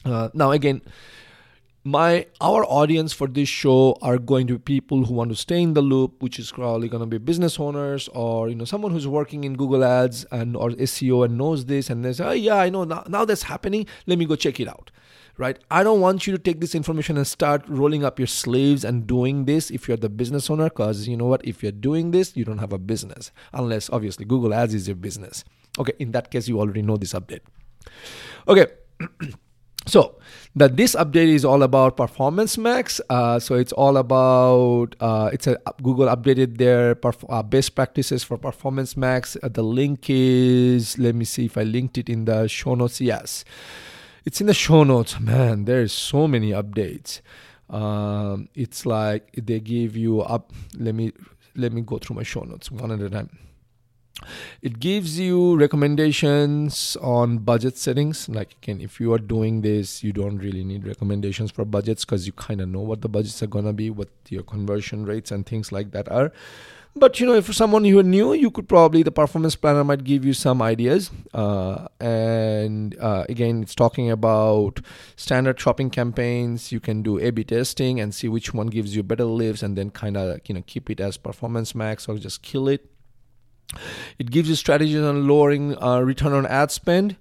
Uh, 0.05 0.29
now, 0.35 0.51
again, 0.51 0.83
my 1.85 2.27
our 2.41 2.65
audience 2.65 3.13
for 3.13 3.29
this 3.29 3.49
show 3.49 3.97
are 4.01 4.17
going 4.17 4.47
to 4.47 4.59
be 4.59 4.81
people 4.81 5.05
who 5.05 5.13
want 5.13 5.31
to 5.31 5.37
stay 5.37 5.61
in 5.61 5.75
the 5.75 5.83
loop 5.83 6.23
which 6.23 6.39
is 6.39 6.51
probably 6.51 6.89
going 6.89 7.03
to 7.03 7.07
be 7.07 7.19
business 7.19 7.61
owners 7.61 8.09
or 8.15 8.49
you 8.49 8.55
know 8.55 8.65
someone 8.65 8.91
who's 8.91 9.07
working 9.07 9.45
in 9.45 9.55
google 9.55 9.85
ads 9.85 10.25
and 10.33 10.57
or 10.57 10.71
seo 10.71 11.27
and 11.27 11.37
knows 11.37 11.67
this 11.67 11.91
and 11.91 12.03
they 12.03 12.15
say 12.15 12.25
oh 12.25 12.33
yeah 12.33 12.57
i 12.57 12.71
know. 12.75 12.85
Now, 12.85 13.05
now 13.09 13.25
that's 13.25 13.45
happening. 13.45 13.87
Let 14.07 14.19
me 14.19 14.27
go 14.27 14.37
check 14.37 14.61
it 14.61 14.69
out. 14.69 14.91
Right? 15.37 15.59
I 15.69 15.83
don't 15.83 16.01
want 16.01 16.29
you 16.29 16.33
to 16.33 16.39
take 16.39 16.61
this 16.61 16.77
information 16.77 17.17
and 17.17 17.27
start 17.27 17.65
rolling 17.67 18.05
up 18.05 18.21
your 18.21 18.29
sleeves 18.29 18.85
and 18.85 19.05
doing 19.05 19.47
this 19.47 19.69
if 19.69 19.89
you're 19.89 19.97
the 19.97 20.09
business 20.09 20.49
owner 20.49 20.69
because 20.69 21.09
you 21.09 21.17
know 21.17 21.27
what? 21.27 21.45
If 21.45 21.61
you're 21.63 21.73
doing 21.73 22.13
this 22.13 22.37
you 22.37 22.45
don't 22.45 22.59
have 22.59 22.73
a 22.73 22.79
business 22.79 23.33
unless 23.53 23.91
obviously 23.91 24.25
google 24.27 24.55
ads 24.55 24.75
is 24.75 24.87
your 24.87 24.97
business. 24.97 25.45
Okay 25.79 25.95
in 25.99 26.13
that 26.13 26.31
case 26.31 26.47
you 26.47 26.61
already 26.61 26.83
know 26.83 26.97
this 26.97 27.15
update. 27.15 27.41
Okay 28.47 28.67
so 29.87 30.17
that 30.57 30.77
this 30.77 30.95
update 30.95 31.29
is 31.29 31.45
all 31.45 31.63
about 31.63 31.97
performance 31.97 32.57
max 32.57 33.01
uh, 33.11 33.39
so 33.39 33.55
it's 33.55 33.73
all 33.73 33.97
about 33.97 34.95
uh, 35.01 35.31
it's 35.33 35.47
a 35.47 35.57
google 35.83 36.07
updated 36.07 36.59
their 36.59 36.95
perf- 36.95 37.27
uh, 37.29 37.43
best 37.43 37.75
practices 37.75 38.25
for 38.25 38.39
performance 38.39 38.97
max. 38.97 39.37
Uh, 39.43 39.49
the 39.49 39.63
link 39.63 40.09
is 40.09 40.99
let 40.99 41.15
me 41.15 41.25
see 41.25 41.47
if 41.47 41.59
i 41.59 41.63
linked 41.63 41.99
it 41.99 42.09
in 42.09 42.25
the 42.25 42.49
show 42.49 42.75
notes. 42.75 43.01
Yes. 43.01 43.45
It's 44.25 44.41
in 44.41 44.47
the 44.47 44.55
show 44.55 44.85
notes 44.85 45.21
man. 45.21 45.65
There's 45.65 45.93
so 45.93 46.27
many 46.27 46.51
updates. 46.53 47.21
Um, 47.69 48.49
it's 48.55 48.87
like 48.87 49.31
they 49.37 49.61
give 49.61 49.97
you 49.97 50.21
up 50.21 50.53
let 50.79 50.95
me 50.95 51.13
let 51.57 51.73
me 51.73 51.83
go 51.83 51.99
through 51.99 52.17
my 52.17 52.23
show 52.23 52.41
notes. 52.41 52.71
One 52.71 52.91
at 52.93 53.01
a 53.01 53.11
time 53.11 53.31
it 54.63 54.79
gives 54.81 55.19
you 55.19 55.57
recommendations 55.57 56.97
on 57.01 57.39
budget 57.39 57.77
settings. 57.77 58.29
Like 58.29 58.57
again 58.63 58.81
if 58.81 59.01
you 59.01 59.13
are 59.13 59.19
doing 59.19 59.61
this 59.63 60.03
you 60.03 60.13
don't 60.13 60.39
really 60.39 60.65
need 60.65 60.87
recommendations 60.87 61.51
for 61.51 61.65
budgets 61.65 62.05
because 62.05 62.27
you 62.27 62.33
kind 62.33 62.61
of 62.61 62.69
know 62.69 62.81
what 62.81 63.03
the 63.03 63.09
budgets 63.09 63.43
are 63.43 63.49
going 63.49 63.65
to 63.65 63.73
be 63.73 63.91
what 63.91 64.09
your 64.29 64.43
conversion 64.43 65.05
rates 65.05 65.31
and 65.31 65.47
things 65.47 65.73
like 65.73 65.91
that 65.93 66.09
are. 66.11 66.33
But 66.97 67.19
you 67.19 67.27
know 67.27 67.35
if 67.35 67.47
for 67.47 67.53
someone 67.53 67.85
who 67.85 67.99
are 67.99 68.05
new 68.05 68.35
you 68.35 68.53
could 68.53 68.69
probably 68.69 69.03
the 69.03 69.11
performance 69.11 69.57
planner 69.57 69.83
might 69.83 70.05
give 70.05 70.25
you 70.25 70.33
some 70.33 70.63
ideas. 70.63 71.11
Uh, 71.35 71.89
and 71.99 72.97
uh, 73.01 73.25
again 73.29 73.63
it's 73.65 73.75
talking 73.75 74.13
about 74.13 74.81
standard 75.17 75.59
shopping 75.59 75.91
campaigns. 75.91 76.71
You 76.71 76.79
can 76.79 77.03
do 77.03 77.19
a 77.19 77.31
b 77.31 77.43
testing 77.43 77.99
and 77.99 78.15
see 78.15 78.29
which 78.29 78.55
one 78.55 78.69
gives 78.69 78.95
you 78.95 79.03
better 79.03 79.25
lifts 79.25 79.65
and 79.65 79.77
then 79.77 79.91
kind 79.91 80.17
of 80.17 80.39
you 80.47 80.55
know 80.55 80.63
keep 80.69 80.89
it 80.89 81.01
as 81.01 81.17
performance 81.17 81.75
max 81.75 82.09
or 82.09 82.17
just 82.17 82.43
kill 82.43 82.69
it 82.69 82.94
it 84.19 84.31
gives 84.31 84.49
you 84.49 84.55
strategies 84.55 85.03
on 85.03 85.27
lowering 85.27 85.81
uh, 85.83 86.01
return 86.01 86.33
on 86.33 86.47
ad 86.47 86.71
spend 86.71 87.17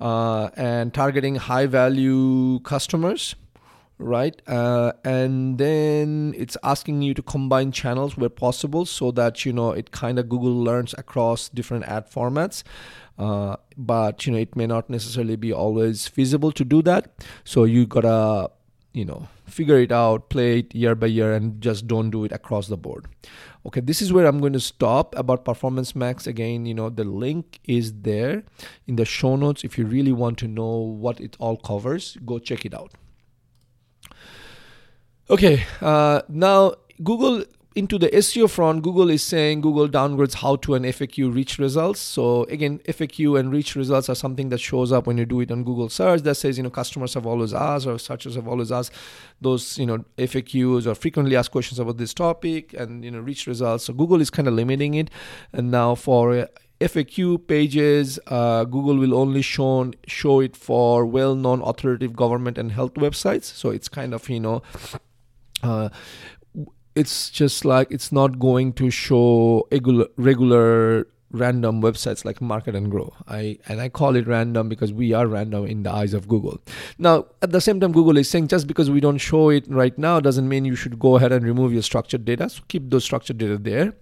uh, 0.00 0.48
and 0.56 0.94
targeting 0.94 1.36
high 1.36 1.66
value 1.66 2.60
customers 2.60 3.34
right? 3.98 4.40
Uh, 4.46 4.92
and 5.04 5.58
then 5.58 6.34
it's 6.36 6.56
asking 6.62 7.02
you 7.02 7.14
to 7.14 7.22
combine 7.22 7.72
channels 7.72 8.16
where 8.16 8.28
possible 8.28 8.86
so 8.86 9.10
that 9.10 9.44
you 9.44 9.52
know 9.52 9.72
it 9.72 9.90
kind 9.90 10.18
of 10.18 10.28
google 10.28 10.54
learns 10.54 10.94
across 10.96 11.48
different 11.48 11.84
ad 11.84 12.10
formats. 12.10 12.62
Uh, 13.18 13.56
but 13.76 14.24
you 14.24 14.32
know 14.32 14.38
it 14.38 14.54
may 14.54 14.66
not 14.66 14.88
necessarily 14.88 15.34
be 15.34 15.52
always 15.52 16.06
feasible 16.06 16.52
to 16.52 16.64
do 16.64 16.80
that. 16.82 17.12
So 17.44 17.64
you 17.64 17.86
gotta 17.86 18.50
you 18.92 19.04
know 19.04 19.28
figure 19.46 19.78
it 19.78 19.92
out 19.92 20.28
play 20.28 20.60
it 20.60 20.74
year 20.74 20.94
by 20.94 21.06
year 21.06 21.32
and 21.32 21.60
just 21.60 21.86
don't 21.86 22.10
do 22.10 22.24
it 22.24 22.32
across 22.32 22.68
the 22.68 22.76
board. 22.76 23.06
Okay 23.66 23.80
this 23.80 24.00
is 24.00 24.12
where 24.12 24.26
i'm 24.26 24.40
going 24.40 24.52
to 24.52 24.60
stop 24.60 25.14
about 25.16 25.44
performance 25.44 25.94
max. 25.94 26.26
Again 26.26 26.66
you 26.66 26.74
know 26.74 26.88
the 26.88 27.04
link 27.04 27.60
is 27.64 27.92
there 28.02 28.44
in 28.86 28.96
the 28.96 29.04
show 29.04 29.36
notes. 29.36 29.64
If 29.64 29.78
you 29.78 29.86
really 29.86 30.12
want 30.12 30.38
to 30.38 30.48
know 30.48 30.76
what 30.76 31.20
it 31.20 31.36
all 31.38 31.56
covers 31.56 32.16
go 32.24 32.38
check 32.38 32.64
it 32.64 32.74
out. 32.74 32.92
Okay 35.30 35.64
uh, 35.80 36.22
now 36.28 36.74
google 37.02 37.44
into 37.78 37.96
the 37.96 38.08
SEO 38.08 38.50
front, 38.50 38.82
Google 38.82 39.08
is 39.08 39.22
saying 39.22 39.60
Google 39.60 39.88
downgrades 39.88 40.34
how 40.34 40.56
to 40.56 40.74
and 40.74 40.84
FAQ 40.84 41.32
reach 41.32 41.58
results. 41.58 42.00
So 42.00 42.42
again, 42.44 42.80
FAQ 42.88 43.38
and 43.38 43.52
reach 43.52 43.76
results 43.76 44.08
are 44.08 44.16
something 44.16 44.48
that 44.48 44.58
shows 44.58 44.90
up 44.90 45.06
when 45.06 45.16
you 45.16 45.24
do 45.24 45.38
it 45.40 45.52
on 45.52 45.62
Google 45.62 45.88
search 45.88 46.22
that 46.22 46.34
says, 46.34 46.56
you 46.56 46.64
know, 46.64 46.70
customers 46.70 47.14
have 47.14 47.24
always 47.24 47.54
asked 47.54 47.86
or 47.86 47.96
searchers 47.98 48.34
have 48.34 48.48
always 48.48 48.72
asked 48.72 48.92
those, 49.40 49.78
you 49.78 49.86
know, 49.86 50.04
FAQs 50.18 50.86
or 50.86 50.96
frequently 50.96 51.36
asked 51.36 51.52
questions 51.52 51.78
about 51.78 51.98
this 51.98 52.12
topic 52.12 52.74
and, 52.74 53.04
you 53.04 53.12
know, 53.12 53.20
reach 53.20 53.46
results. 53.46 53.84
So 53.84 53.92
Google 53.94 54.20
is 54.20 54.28
kind 54.28 54.48
of 54.48 54.54
limiting 54.54 54.94
it. 54.94 55.08
And 55.52 55.70
now 55.70 55.94
for 55.94 56.48
FAQ 56.80 57.46
pages, 57.46 58.18
uh, 58.26 58.64
Google 58.64 58.96
will 58.96 59.14
only 59.14 59.42
show, 59.42 59.92
show 60.08 60.40
it 60.40 60.56
for 60.56 61.06
well-known 61.06 61.62
authoritative 61.62 62.16
government 62.16 62.58
and 62.58 62.72
health 62.72 62.94
websites. 62.94 63.44
So 63.44 63.70
it's 63.70 63.88
kind 63.88 64.14
of, 64.14 64.28
you 64.28 64.40
know, 64.40 64.62
uh, 65.62 65.88
it's 66.94 67.30
just 67.30 67.64
like 67.64 67.88
it's 67.90 68.10
not 68.12 68.38
going 68.38 68.72
to 68.74 68.90
show 68.90 69.66
regular, 69.70 70.06
regular 70.16 71.06
random 71.30 71.82
websites 71.82 72.24
like 72.24 72.40
market 72.40 72.74
and 72.74 72.90
grow. 72.90 73.12
I 73.26 73.58
and 73.68 73.80
i 73.80 73.88
call 73.88 74.16
it 74.16 74.26
random 74.26 74.68
because 74.68 74.92
we 74.92 75.12
are 75.12 75.26
random 75.26 75.66
in 75.66 75.82
the 75.82 75.92
eyes 75.92 76.14
of 76.14 76.26
google. 76.26 76.60
Now 76.98 77.26
at 77.42 77.52
the 77.52 77.60
same 77.60 77.80
time 77.80 77.92
google 77.92 78.16
is 78.16 78.30
saying 78.30 78.48
just 78.48 78.66
because 78.66 78.90
we 78.90 79.00
don't 79.00 79.18
show 79.18 79.50
it 79.50 79.66
right 79.68 79.96
now 79.98 80.20
doesn't 80.20 80.48
mean 80.48 80.64
you 80.64 80.74
should 80.74 80.98
go 80.98 81.16
ahead 81.16 81.32
and 81.32 81.44
remove 81.44 81.72
your 81.72 81.82
structured 81.82 82.24
data. 82.24 82.48
So 82.48 82.62
keep 82.68 82.90
those 82.90 83.04
structured 83.04 83.38
data 83.38 83.58
there 83.58 83.94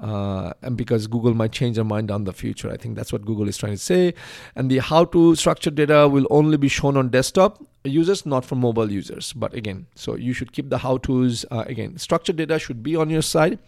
uh, 0.00 0.52
and 0.62 0.76
because 0.76 1.06
Google 1.06 1.34
might 1.34 1.52
change 1.52 1.76
their 1.76 1.84
mind 1.84 2.10
on 2.10 2.24
the 2.24 2.32
future. 2.32 2.70
I 2.70 2.76
think 2.76 2.96
that's 2.96 3.12
what 3.12 3.24
Google 3.24 3.48
is 3.48 3.56
trying 3.58 3.72
to 3.72 3.78
say. 3.78 4.14
And 4.56 4.70
the 4.70 4.78
how 4.78 5.04
to 5.06 5.34
structure 5.36 5.70
data 5.70 6.08
will 6.08 6.26
only 6.30 6.56
be 6.56 6.68
shown 6.68 6.96
on 6.96 7.10
desktop 7.10 7.62
users, 7.84 8.24
not 8.24 8.44
for 8.44 8.56
mobile 8.56 8.90
users. 8.90 9.32
But 9.32 9.54
again, 9.54 9.86
so 9.94 10.16
you 10.16 10.32
should 10.32 10.52
keep 10.52 10.70
the 10.70 10.78
how 10.78 10.98
to's. 10.98 11.44
Uh, 11.50 11.64
again, 11.66 11.98
structured 11.98 12.36
data 12.36 12.58
should 12.58 12.82
be 12.82 12.96
on 12.96 13.10
your 13.10 13.22
side. 13.22 13.58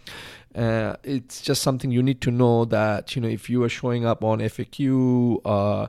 Uh, 0.55 0.97
it's 1.03 1.41
just 1.41 1.63
something 1.63 1.91
you 1.91 2.03
need 2.03 2.21
to 2.21 2.31
know 2.31 2.65
that 2.67 3.17
you 3.17 3.23
know 3.23 3.29
if 3.29 3.49
you 3.49 3.63
are 3.63 3.69
showing 3.71 4.05
up 4.05 4.23
on 4.23 4.41
FAQ 4.41 5.41
uh, 5.45 5.87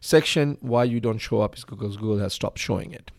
section, 0.00 0.56
why 0.60 0.84
you 0.84 1.00
don't 1.00 1.18
show 1.18 1.40
up 1.40 1.56
is 1.56 1.64
because 1.64 1.96
Google 1.96 2.18
has 2.18 2.32
stopped 2.32 2.58
showing 2.58 2.92
it. 2.92 3.10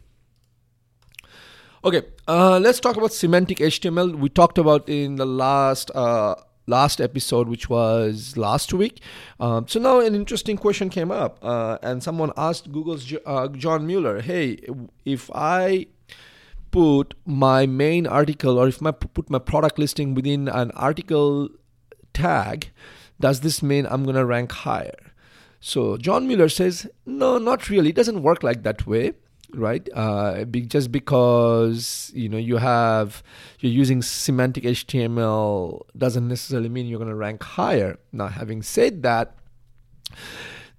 Okay, 1.84 2.02
uh, 2.28 2.60
let's 2.60 2.80
talk 2.80 2.98
about 2.98 3.14
semantic 3.14 3.60
HTML. 3.60 4.16
We 4.16 4.30
talked 4.30 4.58
about 4.58 4.90
in 4.90 5.18
the 5.18 5.26
last 5.26 5.92
uh, 5.94 6.36
last 6.68 7.00
episode, 7.00 7.48
which 7.48 7.70
was 7.70 8.38
last 8.38 8.74
week. 8.74 9.02
Um, 9.40 9.68
so 9.68 9.80
now 9.80 10.00
an 10.00 10.16
interesting 10.16 10.58
question 10.58 10.90
came 10.90 11.12
up, 11.12 11.40
uh, 11.42 11.78
and 11.82 12.02
someone 12.04 12.32
asked 12.38 12.72
Google's 12.72 13.14
uh, 13.26 13.48
John 13.50 13.86
Mueller, 13.88 14.22
"Hey, 14.22 14.60
if 15.06 15.30
I 15.34 15.88
put 16.72 17.14
my 17.26 17.66
main 17.66 18.08
article, 18.08 18.60
or 18.60 18.68
if 18.68 18.82
I 18.84 18.92
put 18.92 19.30
my 19.30 19.40
product 19.40 19.80
listing 19.80 20.14
within 20.14 20.48
an 20.48 20.72
article 20.72 21.50
tag, 22.14 22.72
does 23.20 23.42
this 23.42 23.62
mean 23.64 23.86
I'm 23.90 24.04
gonna 24.04 24.26
rank 24.26 24.52
higher?" 24.52 25.14
So 25.60 25.98
John 25.98 26.28
Mueller 26.28 26.50
says, 26.50 26.88
"No, 27.06 27.38
not 27.38 27.70
really. 27.70 27.90
It 27.90 27.96
doesn't 27.96 28.22
work 28.22 28.44
like 28.44 28.64
that 28.64 28.86
way." 28.86 29.14
Right? 29.56 29.88
Uh, 29.94 30.46
be, 30.46 30.62
just 30.62 30.92
because 30.92 32.12
you 32.14 32.30
know 32.30 32.38
you 32.38 32.58
have 32.58 33.24
you're 33.60 33.72
using 33.72 34.02
semantic 34.02 34.64
HTML 34.64 35.82
doesn't 35.98 36.28
necessarily 36.28 36.70
mean 36.70 36.86
you're 36.88 37.00
going 37.00 37.10
to 37.10 37.16
rank 37.16 37.44
higher. 37.44 37.98
Now, 38.12 38.28
having 38.28 38.62
said 38.62 39.04
that, 39.04 39.36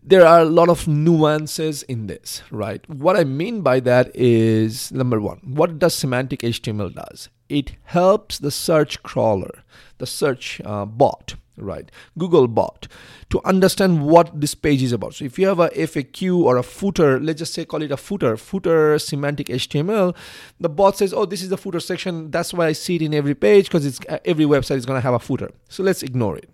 there 0.03 0.25
are 0.25 0.41
a 0.41 0.45
lot 0.45 0.69
of 0.69 0.87
nuances 0.87 1.83
in 1.85 2.07
this, 2.07 2.43
right? 2.51 2.89
What 2.89 3.17
I 3.17 3.25
mean 3.25 3.63
by 3.63 3.81
that 3.81 4.15
is 4.15 4.93
number 4.93 5.21
one, 5.21 5.41
what 5.43 5.79
does 5.79 5.95
semantic 5.95 6.41
HTML 6.41 6.95
does? 6.95 7.29
It 7.49 7.77
helps 7.85 8.39
the 8.39 8.51
search 8.51 9.03
crawler, 9.03 9.65
the 9.99 10.07
search 10.07 10.61
uh, 10.65 10.85
bot, 10.85 11.35
right. 11.57 11.91
Google 12.19 12.49
bot. 12.49 12.89
To 13.31 13.41
understand 13.45 14.07
what 14.07 14.41
this 14.41 14.55
page 14.55 14.83
is 14.83 14.93
about. 14.93 15.15
So 15.15 15.25
if 15.25 15.39
you 15.39 15.49
have 15.49 15.59
a 15.59 15.69
faq 15.69 16.45
or 16.45 16.57
a 16.57 16.63
footer 16.63 17.19
let's 17.19 17.39
just 17.39 17.55
say 17.55 17.65
call 17.65 17.83
it 17.83 17.91
a 17.91 17.97
footer 17.97 18.37
footer 18.37 18.99
semantic 18.99 19.49
html 19.49 20.15
the 20.61 20.69
bot 20.69 20.97
says 20.97 21.13
oh 21.13 21.25
this 21.25 21.43
is 21.43 21.49
the 21.49 21.57
footer 21.57 21.81
section. 21.81 22.31
That's 22.31 22.55
why 22.55 22.67
i 22.67 22.73
see 22.73 22.97
it 22.97 23.03
in 23.03 23.15
every 23.15 23.35
page 23.35 23.67
because 23.67 23.85
it's 23.85 24.01
uh, 24.09 24.19
every 24.25 24.45
website 24.45 24.77
is 24.77 24.87
going 24.87 24.99
to 24.99 25.03
have 25.03 25.15
a 25.15 25.19
footer. 25.19 25.51
So 25.69 25.83
let's 25.83 26.03
ignore 26.03 26.37
it. 26.37 26.51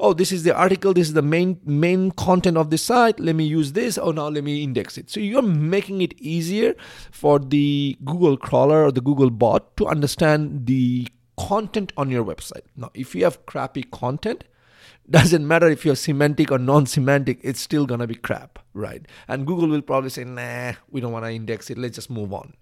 Oh 0.00 0.12
this 0.12 0.32
is 0.32 0.42
the 0.42 0.54
article. 0.54 0.94
This 0.94 1.08
is 1.08 1.14
the 1.14 1.22
main 1.22 1.60
main 1.64 2.10
content 2.12 2.56
of 2.56 2.70
the 2.70 2.78
site. 2.78 3.20
Let 3.20 3.36
me 3.36 3.44
use 3.44 3.72
this. 3.72 3.98
Oh 3.98 4.10
now 4.10 4.28
let 4.28 4.44
me 4.44 4.62
index 4.62 4.96
it. 4.98 5.10
So 5.10 5.20
you're 5.20 5.42
making 5.42 6.02
it 6.02 6.18
easier 6.18 6.74
for 7.10 7.38
the 7.38 7.96
google 8.04 8.36
crawler 8.36 8.84
or 8.84 8.92
the 8.92 9.00
google 9.00 9.30
bot 9.30 9.76
to 9.76 9.86
understand 9.86 10.66
the 10.66 11.06
content 11.38 11.92
on 11.96 12.10
your 12.10 12.24
website. 12.24 12.64
Now, 12.76 12.90
if 12.94 13.14
you 13.14 13.24
have 13.24 13.46
crappy 13.46 13.82
content, 13.82 14.44
doesn't 15.10 15.46
matter 15.46 15.68
if 15.68 15.84
you're 15.84 15.96
semantic 15.96 16.50
or 16.50 16.58
non-semantic, 16.58 17.38
it's 17.42 17.60
still 17.60 17.86
gonna 17.86 18.06
be 18.06 18.14
crap, 18.14 18.58
right? 18.74 19.06
And 19.28 19.46
Google 19.46 19.68
will 19.68 19.82
probably 19.82 20.10
say, 20.10 20.24
nah, 20.24 20.72
we 20.90 21.00
don't 21.00 21.12
want 21.12 21.24
to 21.24 21.30
index 21.30 21.70
it. 21.70 21.78
Let's 21.78 21.96
just 21.96 22.10
move 22.10 22.32
on. 22.32 22.54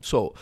So, 0.00 0.34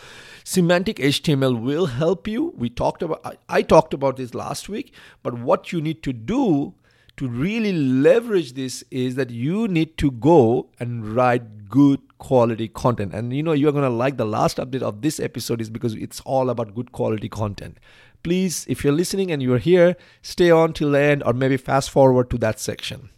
semantic 0.43 0.97
HTML 0.97 1.61
will 1.61 1.87
help 1.87 2.27
you. 2.27 2.53
We 2.57 2.69
talked 2.69 3.03
about 3.03 3.21
I, 3.25 3.37
I 3.49 3.61
talked 3.61 3.93
about 3.93 4.17
this 4.17 4.33
last 4.33 4.69
week, 4.69 4.93
but 5.21 5.33
what 5.33 5.71
you 5.71 5.81
need 5.81 6.01
to 6.03 6.13
do 6.13 6.75
to 7.17 7.27
really 7.27 7.73
leverage 7.73 8.53
this 8.53 8.83
is 8.89 9.15
that 9.15 9.29
you 9.29 9.67
need 9.67 9.97
to 9.97 10.11
go 10.11 10.69
and 10.79 11.15
write 11.15 11.69
good 11.69 12.17
quality 12.17 12.67
content. 12.67 13.13
And 13.13 13.33
you 13.33 13.43
know, 13.43 13.53
you're 13.53 13.71
going 13.71 13.83
to 13.83 13.89
like 13.89 14.17
the 14.17 14.25
last 14.25 14.57
update 14.57 14.81
of 14.81 15.01
this 15.01 15.19
episode 15.19 15.61
is 15.61 15.69
because 15.69 15.93
it's 15.95 16.21
all 16.21 16.49
about 16.49 16.73
good 16.73 16.91
quality 16.91 17.29
content. 17.29 17.77
Please, 18.23 18.65
if 18.69 18.83
you're 18.83 18.93
listening 18.93 19.31
and 19.31 19.43
you're 19.43 19.57
here, 19.57 19.95
stay 20.21 20.49
on 20.49 20.73
till 20.73 20.91
the 20.91 20.99
end 20.99 21.23
or 21.23 21.33
maybe 21.33 21.57
fast 21.57 21.89
forward 21.89 22.29
to 22.29 22.37
that 22.37 22.59
section. 22.59 23.09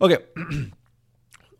Okay. 0.00 0.18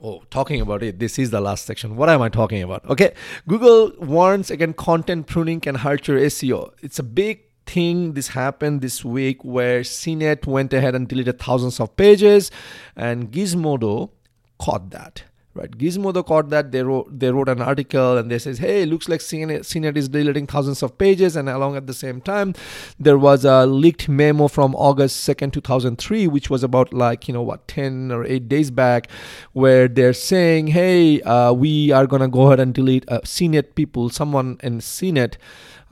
oh, 0.01 0.23
talking 0.31 0.61
about 0.61 0.83
it, 0.83 0.99
this 0.99 1.19
is 1.19 1.31
the 1.31 1.41
last 1.41 1.67
section. 1.67 1.95
What 1.95 2.09
am 2.09 2.23
I 2.23 2.31
talking 2.31 2.63
about? 2.63 2.89
Okay. 2.89 3.15
Google 3.47 3.93
warns 3.99 4.51
again 4.51 4.73
content 4.73 5.27
pruning 5.27 5.61
can 5.61 5.77
hurt 5.77 6.09
your 6.09 6.19
SEO. 6.19 6.73
It's 6.83 6.99
a 6.99 7.05
big 7.05 7.44
thing 7.67 8.15
this 8.15 8.29
happened 8.29 8.81
this 8.81 9.05
week 9.05 9.45
where 9.45 9.81
CNET 9.81 10.47
went 10.47 10.73
ahead 10.73 10.95
and 10.95 11.09
deleted 11.09 11.39
thousands 11.39 11.81
of 11.81 11.97
pages 11.97 12.51
and 12.97 13.31
Gizmodo 13.33 14.11
caught 14.59 14.91
that 14.91 15.25
right? 15.55 15.71
Gizmodo 15.71 16.25
caught 16.27 16.51
that. 16.51 16.73
They 16.73 16.83
wrote 16.83 17.19
they 17.19 17.31
wrote 17.31 17.49
an 17.49 17.63
article 17.63 18.19
and 18.19 18.31
they 18.31 18.39
says 18.39 18.59
hey 18.59 18.83
it 18.83 18.89
looks 18.89 19.09
like 19.09 19.21
CNET, 19.21 19.61
CNET 19.61 19.97
is 19.97 20.09
deleting 20.09 20.47
thousands 20.47 20.83
of 20.83 20.99
pages 20.99 21.37
and 21.37 21.49
along 21.49 21.77
at 21.77 21.87
the 21.87 21.95
same 21.95 22.21
time 22.21 22.55
there 22.99 23.19
was 23.19 23.45
a 23.45 23.67
leaked 23.67 24.09
memo 24.09 24.49
from 24.49 24.75
august 24.75 25.27
2nd 25.29 25.53
2003 25.53 26.27
which 26.27 26.51
was 26.51 26.63
about 26.63 26.93
like 26.93 27.29
you 27.29 27.35
know 27.35 27.43
what 27.43 27.67
10 27.69 28.11
or 28.11 28.25
8 28.25 28.49
days 28.49 28.71
back 28.71 29.09
where 29.53 29.89
they're 29.89 30.13
saying 30.13 30.69
hey 30.69 31.21
uh, 31.23 31.53
we 31.53 31.91
are 31.91 32.07
gonna 32.07 32.29
go 32.29 32.47
ahead 32.47 32.61
and 32.61 32.75
delete 32.75 33.05
uh, 33.11 33.21
cnet 33.21 33.75
people 33.75 34.09
someone 34.11 34.59
in 34.63 34.79
cnet 34.79 35.37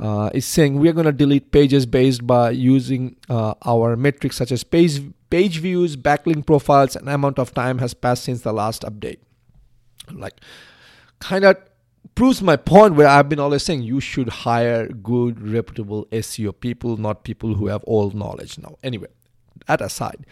uh, 0.03 0.29
is 0.35 0.45
saying 0.45 0.79
we're 0.79 0.93
going 0.93 1.07
to 1.07 1.13
delete 1.13 1.53
pages 1.53 1.87
based 1.87 2.27
by 2.27 2.51
using 2.51 3.17
uh, 3.31 3.55
our 3.65 3.97
metrics 3.97 4.37
such 4.37 4.53
as 4.53 4.65
page 4.65 5.01
page 5.31 5.61
views, 5.61 5.97
backlink 5.97 6.45
profiles, 6.45 6.95
and 6.95 7.09
amount 7.09 7.39
of 7.39 7.55
time 7.55 7.79
has 7.79 7.95
passed 7.95 8.25
since 8.25 8.43
the 8.43 8.53
last 8.53 8.83
update 8.83 9.19
like 10.11 10.41
kind 11.21 11.45
of 11.45 11.57
proves 12.15 12.43
my 12.43 12.57
point 12.57 12.95
where 12.95 13.07
I've 13.07 13.29
been 13.29 13.39
always 13.39 13.63
saying 13.63 13.83
you 13.83 14.01
should 14.01 14.29
hire 14.29 14.89
good, 14.89 15.41
reputable 15.41 16.07
SEO 16.07 16.59
people, 16.59 16.97
not 16.97 17.25
people 17.25 17.55
who 17.55 17.69
have 17.69 17.83
all 17.85 18.11
knowledge 18.11 18.59
now. 18.59 18.77
Anyway, 18.83 19.09
that 19.67 19.81
aside. 19.81 20.27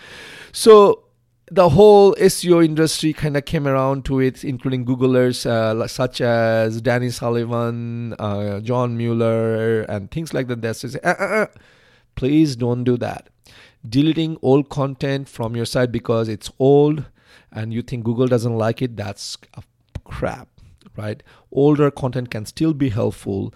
So 0.53 1.05
the 1.50 1.71
whole 1.71 2.14
SEO 2.14 2.64
industry 2.64 3.12
kind 3.12 3.37
of 3.37 3.45
came 3.45 3.66
around 3.66 4.04
to 4.04 4.21
it, 4.21 4.45
including 4.45 4.85
Googlers 4.85 5.47
uh, 5.47 5.87
such 5.88 6.21
as 6.21 6.80
Danny 6.80 7.11
Sullivan, 7.11 8.14
uh, 8.19 8.61
John 8.61 8.97
Mueller, 8.97 9.83
and 9.83 10.11
things 10.11 10.33
like 10.33 10.47
that. 10.47 10.62
That 10.62 10.76
says, 10.76 10.97
uh, 10.97 11.14
uh, 11.19 11.25
uh, 11.25 11.47
please 12.14 12.54
don't 12.54 12.85
do 12.85 12.97
that. 12.99 13.28
Deleting 13.88 14.38
old 14.42 14.69
content 14.69 15.28
from 15.28 15.57
your 15.57 15.64
site 15.64 15.90
because 15.90 16.28
it's 16.28 16.50
old 16.59 17.04
and 17.52 17.73
you 17.73 17.83
think 17.83 18.04
Google 18.04 18.26
doesn't 18.28 18.57
like 18.57 18.80
it, 18.83 18.97
that's 18.97 19.37
crap 20.04 20.49
right 20.97 21.23
older 21.52 21.88
content 21.88 22.33
can 22.33 22.45
still 22.45 22.75
be 22.75 22.88
helpful 22.88 23.54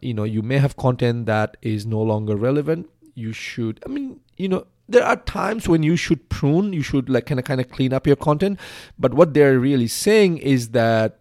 you 0.00 0.12
know 0.12 0.24
you 0.24 0.42
may 0.42 0.58
have 0.58 0.76
content 0.76 1.24
that 1.26 1.56
is 1.62 1.86
no 1.86 2.02
longer 2.02 2.34
relevant 2.34 2.88
you 3.14 3.32
should 3.32 3.80
i 3.86 3.88
mean 3.88 4.18
you 4.36 4.48
know 4.48 4.66
there 4.88 5.04
are 5.04 5.16
times 5.16 5.68
when 5.68 5.82
you 5.82 5.96
should 5.96 6.28
prune 6.28 6.72
you 6.72 6.82
should 6.82 7.08
like 7.08 7.26
kind 7.26 7.38
of 7.38 7.44
kind 7.44 7.60
of 7.60 7.68
clean 7.70 7.92
up 7.92 8.06
your 8.06 8.16
content 8.16 8.58
but 8.98 9.14
what 9.14 9.34
they're 9.34 9.58
really 9.58 9.88
saying 9.88 10.38
is 10.38 10.70
that 10.70 11.18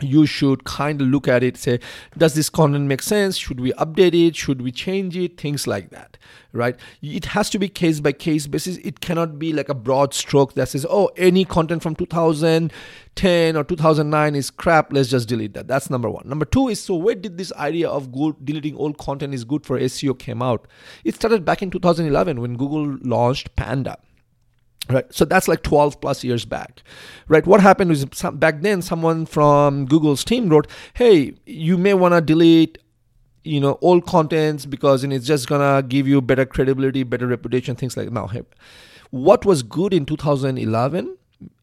you 0.00 0.26
should 0.26 0.64
kind 0.64 1.00
of 1.00 1.08
look 1.08 1.26
at 1.28 1.42
it 1.42 1.56
say 1.56 1.80
does 2.16 2.34
this 2.34 2.48
content 2.48 2.86
make 2.86 3.02
sense? 3.02 3.36
Should 3.36 3.60
we 3.60 3.72
update 3.72 4.28
it? 4.28 4.36
Should 4.36 4.62
we 4.62 4.72
change 4.72 5.16
it? 5.16 5.38
Things 5.40 5.66
like 5.66 5.90
that 5.90 6.16
right? 6.52 6.76
It 7.02 7.26
has 7.26 7.50
to 7.50 7.58
be 7.58 7.68
case 7.68 8.00
by 8.00 8.12
case 8.12 8.46
basis. 8.46 8.78
It 8.78 9.00
cannot 9.00 9.38
be 9.38 9.52
like 9.52 9.68
a 9.68 9.74
broad 9.74 10.14
stroke 10.14 10.54
that 10.54 10.68
says 10.68 10.86
oh 10.88 11.10
any 11.16 11.44
content 11.44 11.82
from 11.82 11.94
2010 11.94 13.56
or 13.56 13.64
2009 13.64 14.34
is 14.34 14.50
crap. 14.50 14.92
Let's 14.92 15.08
just 15.08 15.28
delete 15.28 15.54
that. 15.54 15.68
That's 15.68 15.90
number 15.90 16.10
one. 16.10 16.28
Number 16.28 16.44
two 16.44 16.68
is 16.68 16.82
so 16.82 16.94
where 16.94 17.14
did 17.14 17.38
this 17.38 17.52
idea 17.54 17.88
of 17.88 18.12
good 18.12 18.44
deleting 18.44 18.76
old 18.76 18.98
content 18.98 19.34
is 19.34 19.44
good 19.44 19.64
for 19.64 19.78
seo 19.78 20.18
came 20.18 20.42
out? 20.42 20.66
It 21.04 21.14
started 21.14 21.44
back 21.44 21.62
in 21.62 21.70
2011 21.70 22.40
when 22.40 22.56
google 22.56 22.98
launched 23.02 23.54
panda 23.56 23.98
right? 24.90 25.12
So 25.12 25.24
that's 25.24 25.48
like 25.48 25.62
12 25.62 26.00
plus 26.00 26.24
years 26.24 26.44
back. 26.44 26.82
Right? 27.28 27.46
What 27.46 27.60
happened 27.60 27.90
was 27.90 28.06
some, 28.12 28.36
back 28.38 28.62
then 28.62 28.82
someone 28.82 29.26
from 29.26 29.86
google's 29.86 30.24
team 30.24 30.48
wrote 30.48 30.66
hey 30.94 31.34
you 31.46 31.76
may 31.78 31.94
want 31.94 32.14
to 32.14 32.20
delete 32.20 32.78
you 33.44 33.60
know 33.60 33.78
old 33.80 34.06
contents 34.06 34.66
because 34.66 35.04
and 35.04 35.12
it's 35.12 35.26
just 35.26 35.48
gonna 35.48 35.82
give 35.82 36.06
you 36.06 36.20
better 36.20 36.44
credibility 36.44 37.02
better 37.02 37.26
reputation 37.26 37.74
things 37.74 37.96
like 37.96 38.10
now 38.10 38.26
hey, 38.26 38.42
what 39.10 39.44
was 39.44 39.62
good 39.62 39.94
in 39.94 40.04
2011 40.04 41.16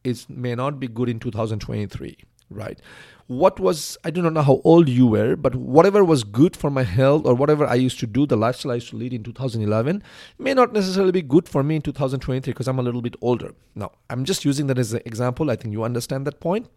is 0.03 0.27
may 0.29 0.55
not 0.55 0.79
be 0.79 0.87
good 0.87 1.09
in 1.09 1.19
2023 1.19 2.17
right 2.49 2.81
what 3.27 3.59
was 3.59 3.97
I 4.03 4.11
don't 4.11 4.33
know 4.33 4.41
how 4.41 4.61
old 4.63 4.87
you 4.87 5.07
were, 5.07 5.35
but 5.35 5.55
whatever 5.55 6.03
was 6.03 6.23
good 6.23 6.55
for 6.55 6.69
my 6.69 6.83
health 6.83 7.25
or 7.25 7.33
whatever 7.33 7.65
I 7.65 7.73
used 7.75 7.99
to 7.99 8.07
do, 8.07 8.27
the 8.27 8.37
lifestyle 8.37 8.71
I 8.71 8.75
used 8.75 8.89
to 8.89 8.97
lead 8.97 9.13
in 9.13 9.23
2011 9.23 10.03
may 10.37 10.53
not 10.53 10.73
necessarily 10.73 11.11
be 11.11 11.23
good 11.23 11.49
for 11.49 11.63
me 11.63 11.77
in 11.77 11.81
2023 11.81 12.53
because 12.53 12.67
I'm 12.67 12.77
a 12.77 12.83
little 12.83 13.01
bit 13.01 13.15
older. 13.21 13.55
Now, 13.73 13.91
I'm 14.09 14.25
just 14.25 14.45
using 14.45 14.67
that 14.67 14.77
as 14.77 14.93
an 14.93 15.01
example. 15.05 15.49
I 15.49 15.55
think 15.55 15.71
you 15.71 15.83
understand 15.83 16.27
that 16.27 16.39
point. 16.39 16.67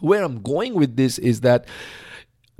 Where 0.00 0.24
I'm 0.24 0.42
going 0.42 0.74
with 0.74 0.96
this 0.96 1.18
is 1.18 1.42
that 1.42 1.66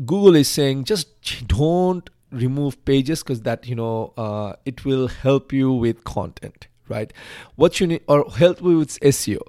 Google 0.05 0.37
is 0.37 0.49
saying 0.49 0.85
just 0.85 1.49
don't 1.49 2.09
remove 2.31 2.85
pages 2.85 3.25
because 3.25 3.43
that 3.43 3.67
you 3.67 3.75
know 3.75 4.13
uh, 4.17 4.53
it 4.65 4.85
will 4.85 5.09
help 5.09 5.53
you 5.53 5.73
with 5.73 6.05
content 6.05 6.69
right? 6.91 7.13
What 7.55 7.81
you 7.81 7.87
need 7.87 8.03
or 8.09 8.31
help 8.37 8.61
with 8.61 9.01
SEO. 9.01 9.41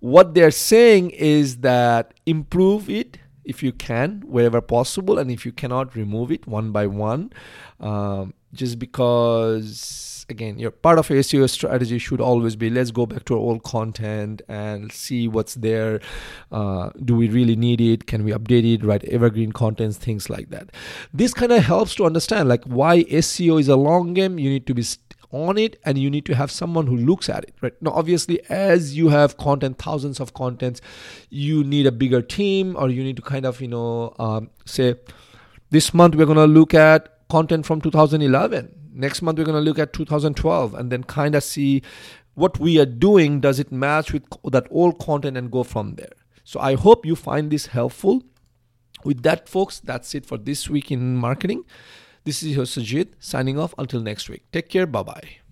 What 0.00 0.34
they're 0.34 0.50
saying 0.50 1.10
is 1.10 1.58
that 1.58 2.12
improve 2.26 2.90
it 2.90 3.18
if 3.44 3.62
you 3.62 3.72
can 3.72 4.22
wherever 4.26 4.60
possible, 4.60 5.18
and 5.18 5.30
if 5.30 5.46
you 5.46 5.52
cannot, 5.52 5.96
remove 5.96 6.30
it 6.30 6.46
one 6.46 6.70
by 6.70 6.86
one. 6.86 7.32
Um, 7.80 8.34
just 8.52 8.78
because 8.78 10.26
again 10.30 10.58
your 10.58 10.70
part 10.70 10.98
of 10.98 11.08
your 11.10 11.20
SEO 11.20 11.48
strategy 11.48 11.98
should 11.98 12.20
always 12.20 12.56
be 12.56 12.70
let's 12.70 12.90
go 12.90 13.06
back 13.06 13.24
to 13.24 13.34
our 13.34 13.40
old 13.40 13.62
content 13.62 14.42
and 14.48 14.92
see 14.92 15.28
what's 15.28 15.54
there. 15.54 16.00
Uh, 16.52 16.90
do 17.04 17.14
we 17.16 17.28
really 17.28 17.56
need 17.56 17.80
it? 17.80 18.06
Can 18.06 18.24
we 18.24 18.32
update 18.32 18.74
it? 18.74 18.84
Write 18.84 19.04
evergreen 19.04 19.52
contents, 19.52 19.96
things 19.96 20.28
like 20.28 20.50
that. 20.50 20.70
This 21.12 21.32
kind 21.32 21.52
of 21.52 21.62
helps 21.62 21.94
to 21.96 22.04
understand 22.04 22.48
like 22.48 22.64
why 22.64 23.04
SEO 23.04 23.60
is 23.60 23.68
a 23.68 23.76
long 23.76 24.14
game. 24.14 24.38
You 24.38 24.50
need 24.50 24.66
to 24.66 24.74
be 24.74 24.82
st- 24.82 25.07
on 25.30 25.58
it 25.58 25.78
and 25.84 25.98
you 25.98 26.08
need 26.08 26.24
to 26.24 26.34
have 26.34 26.50
someone 26.50 26.86
who 26.86 26.96
looks 26.96 27.28
at 27.28 27.44
it 27.44 27.54
right? 27.60 27.74
Now 27.82 27.90
obviously 27.90 28.40
as 28.48 28.96
you 28.96 29.08
have 29.08 29.36
content 29.36 29.78
thousands 29.78 30.20
of 30.20 30.34
contents 30.34 30.80
you 31.28 31.64
need 31.64 31.86
a 31.86 31.92
bigger 31.92 32.22
team 32.22 32.76
or 32.78 32.88
you 32.88 33.04
need 33.04 33.16
to 33.16 33.22
kind 33.22 33.44
of 33.44 33.60
you 33.60 33.68
know 33.68 34.14
um, 34.18 34.50
say 34.64 34.94
this 35.70 35.92
month 35.92 36.14
we're 36.14 36.26
going 36.26 36.36
to 36.36 36.46
look 36.46 36.74
at 36.74 37.28
content 37.28 37.66
from 37.66 37.80
2011 37.80 38.74
next 38.92 39.22
month 39.22 39.38
we're 39.38 39.44
going 39.44 39.54
to 39.54 39.60
look 39.60 39.78
at 39.78 39.92
2012 39.92 40.74
and 40.74 40.90
then 40.90 41.04
kind 41.04 41.34
of 41.34 41.44
see 41.44 41.82
what 42.38 42.58
we 42.60 42.78
are 42.78 42.86
doing. 42.86 43.40
Does 43.40 43.58
it 43.58 43.72
match 43.72 44.12
with 44.12 44.22
that 44.44 44.68
old 44.70 45.00
content 45.00 45.36
and 45.36 45.50
go 45.50 45.64
from 45.64 45.96
there? 45.96 46.12
So 46.44 46.60
i 46.60 46.74
hope 46.74 47.04
you 47.04 47.16
find 47.16 47.50
this 47.50 47.66
helpful. 47.66 48.22
With 49.04 49.22
that 49.22 49.48
folks 49.48 49.80
that's 49.80 50.14
it 50.14 50.26
for 50.26 50.38
this 50.38 50.68
week 50.68 50.90
in 50.90 51.16
marketing 51.16 51.64
this 52.28 52.42
is 52.42 52.54
your 52.54 52.66
Sajid 52.66 53.14
signing 53.18 53.58
off 53.58 53.74
until 53.78 54.00
next 54.00 54.28
week. 54.28 54.42
Take 54.52 54.68
care. 54.68 54.86
Bye 54.86 55.02
bye. 55.02 55.47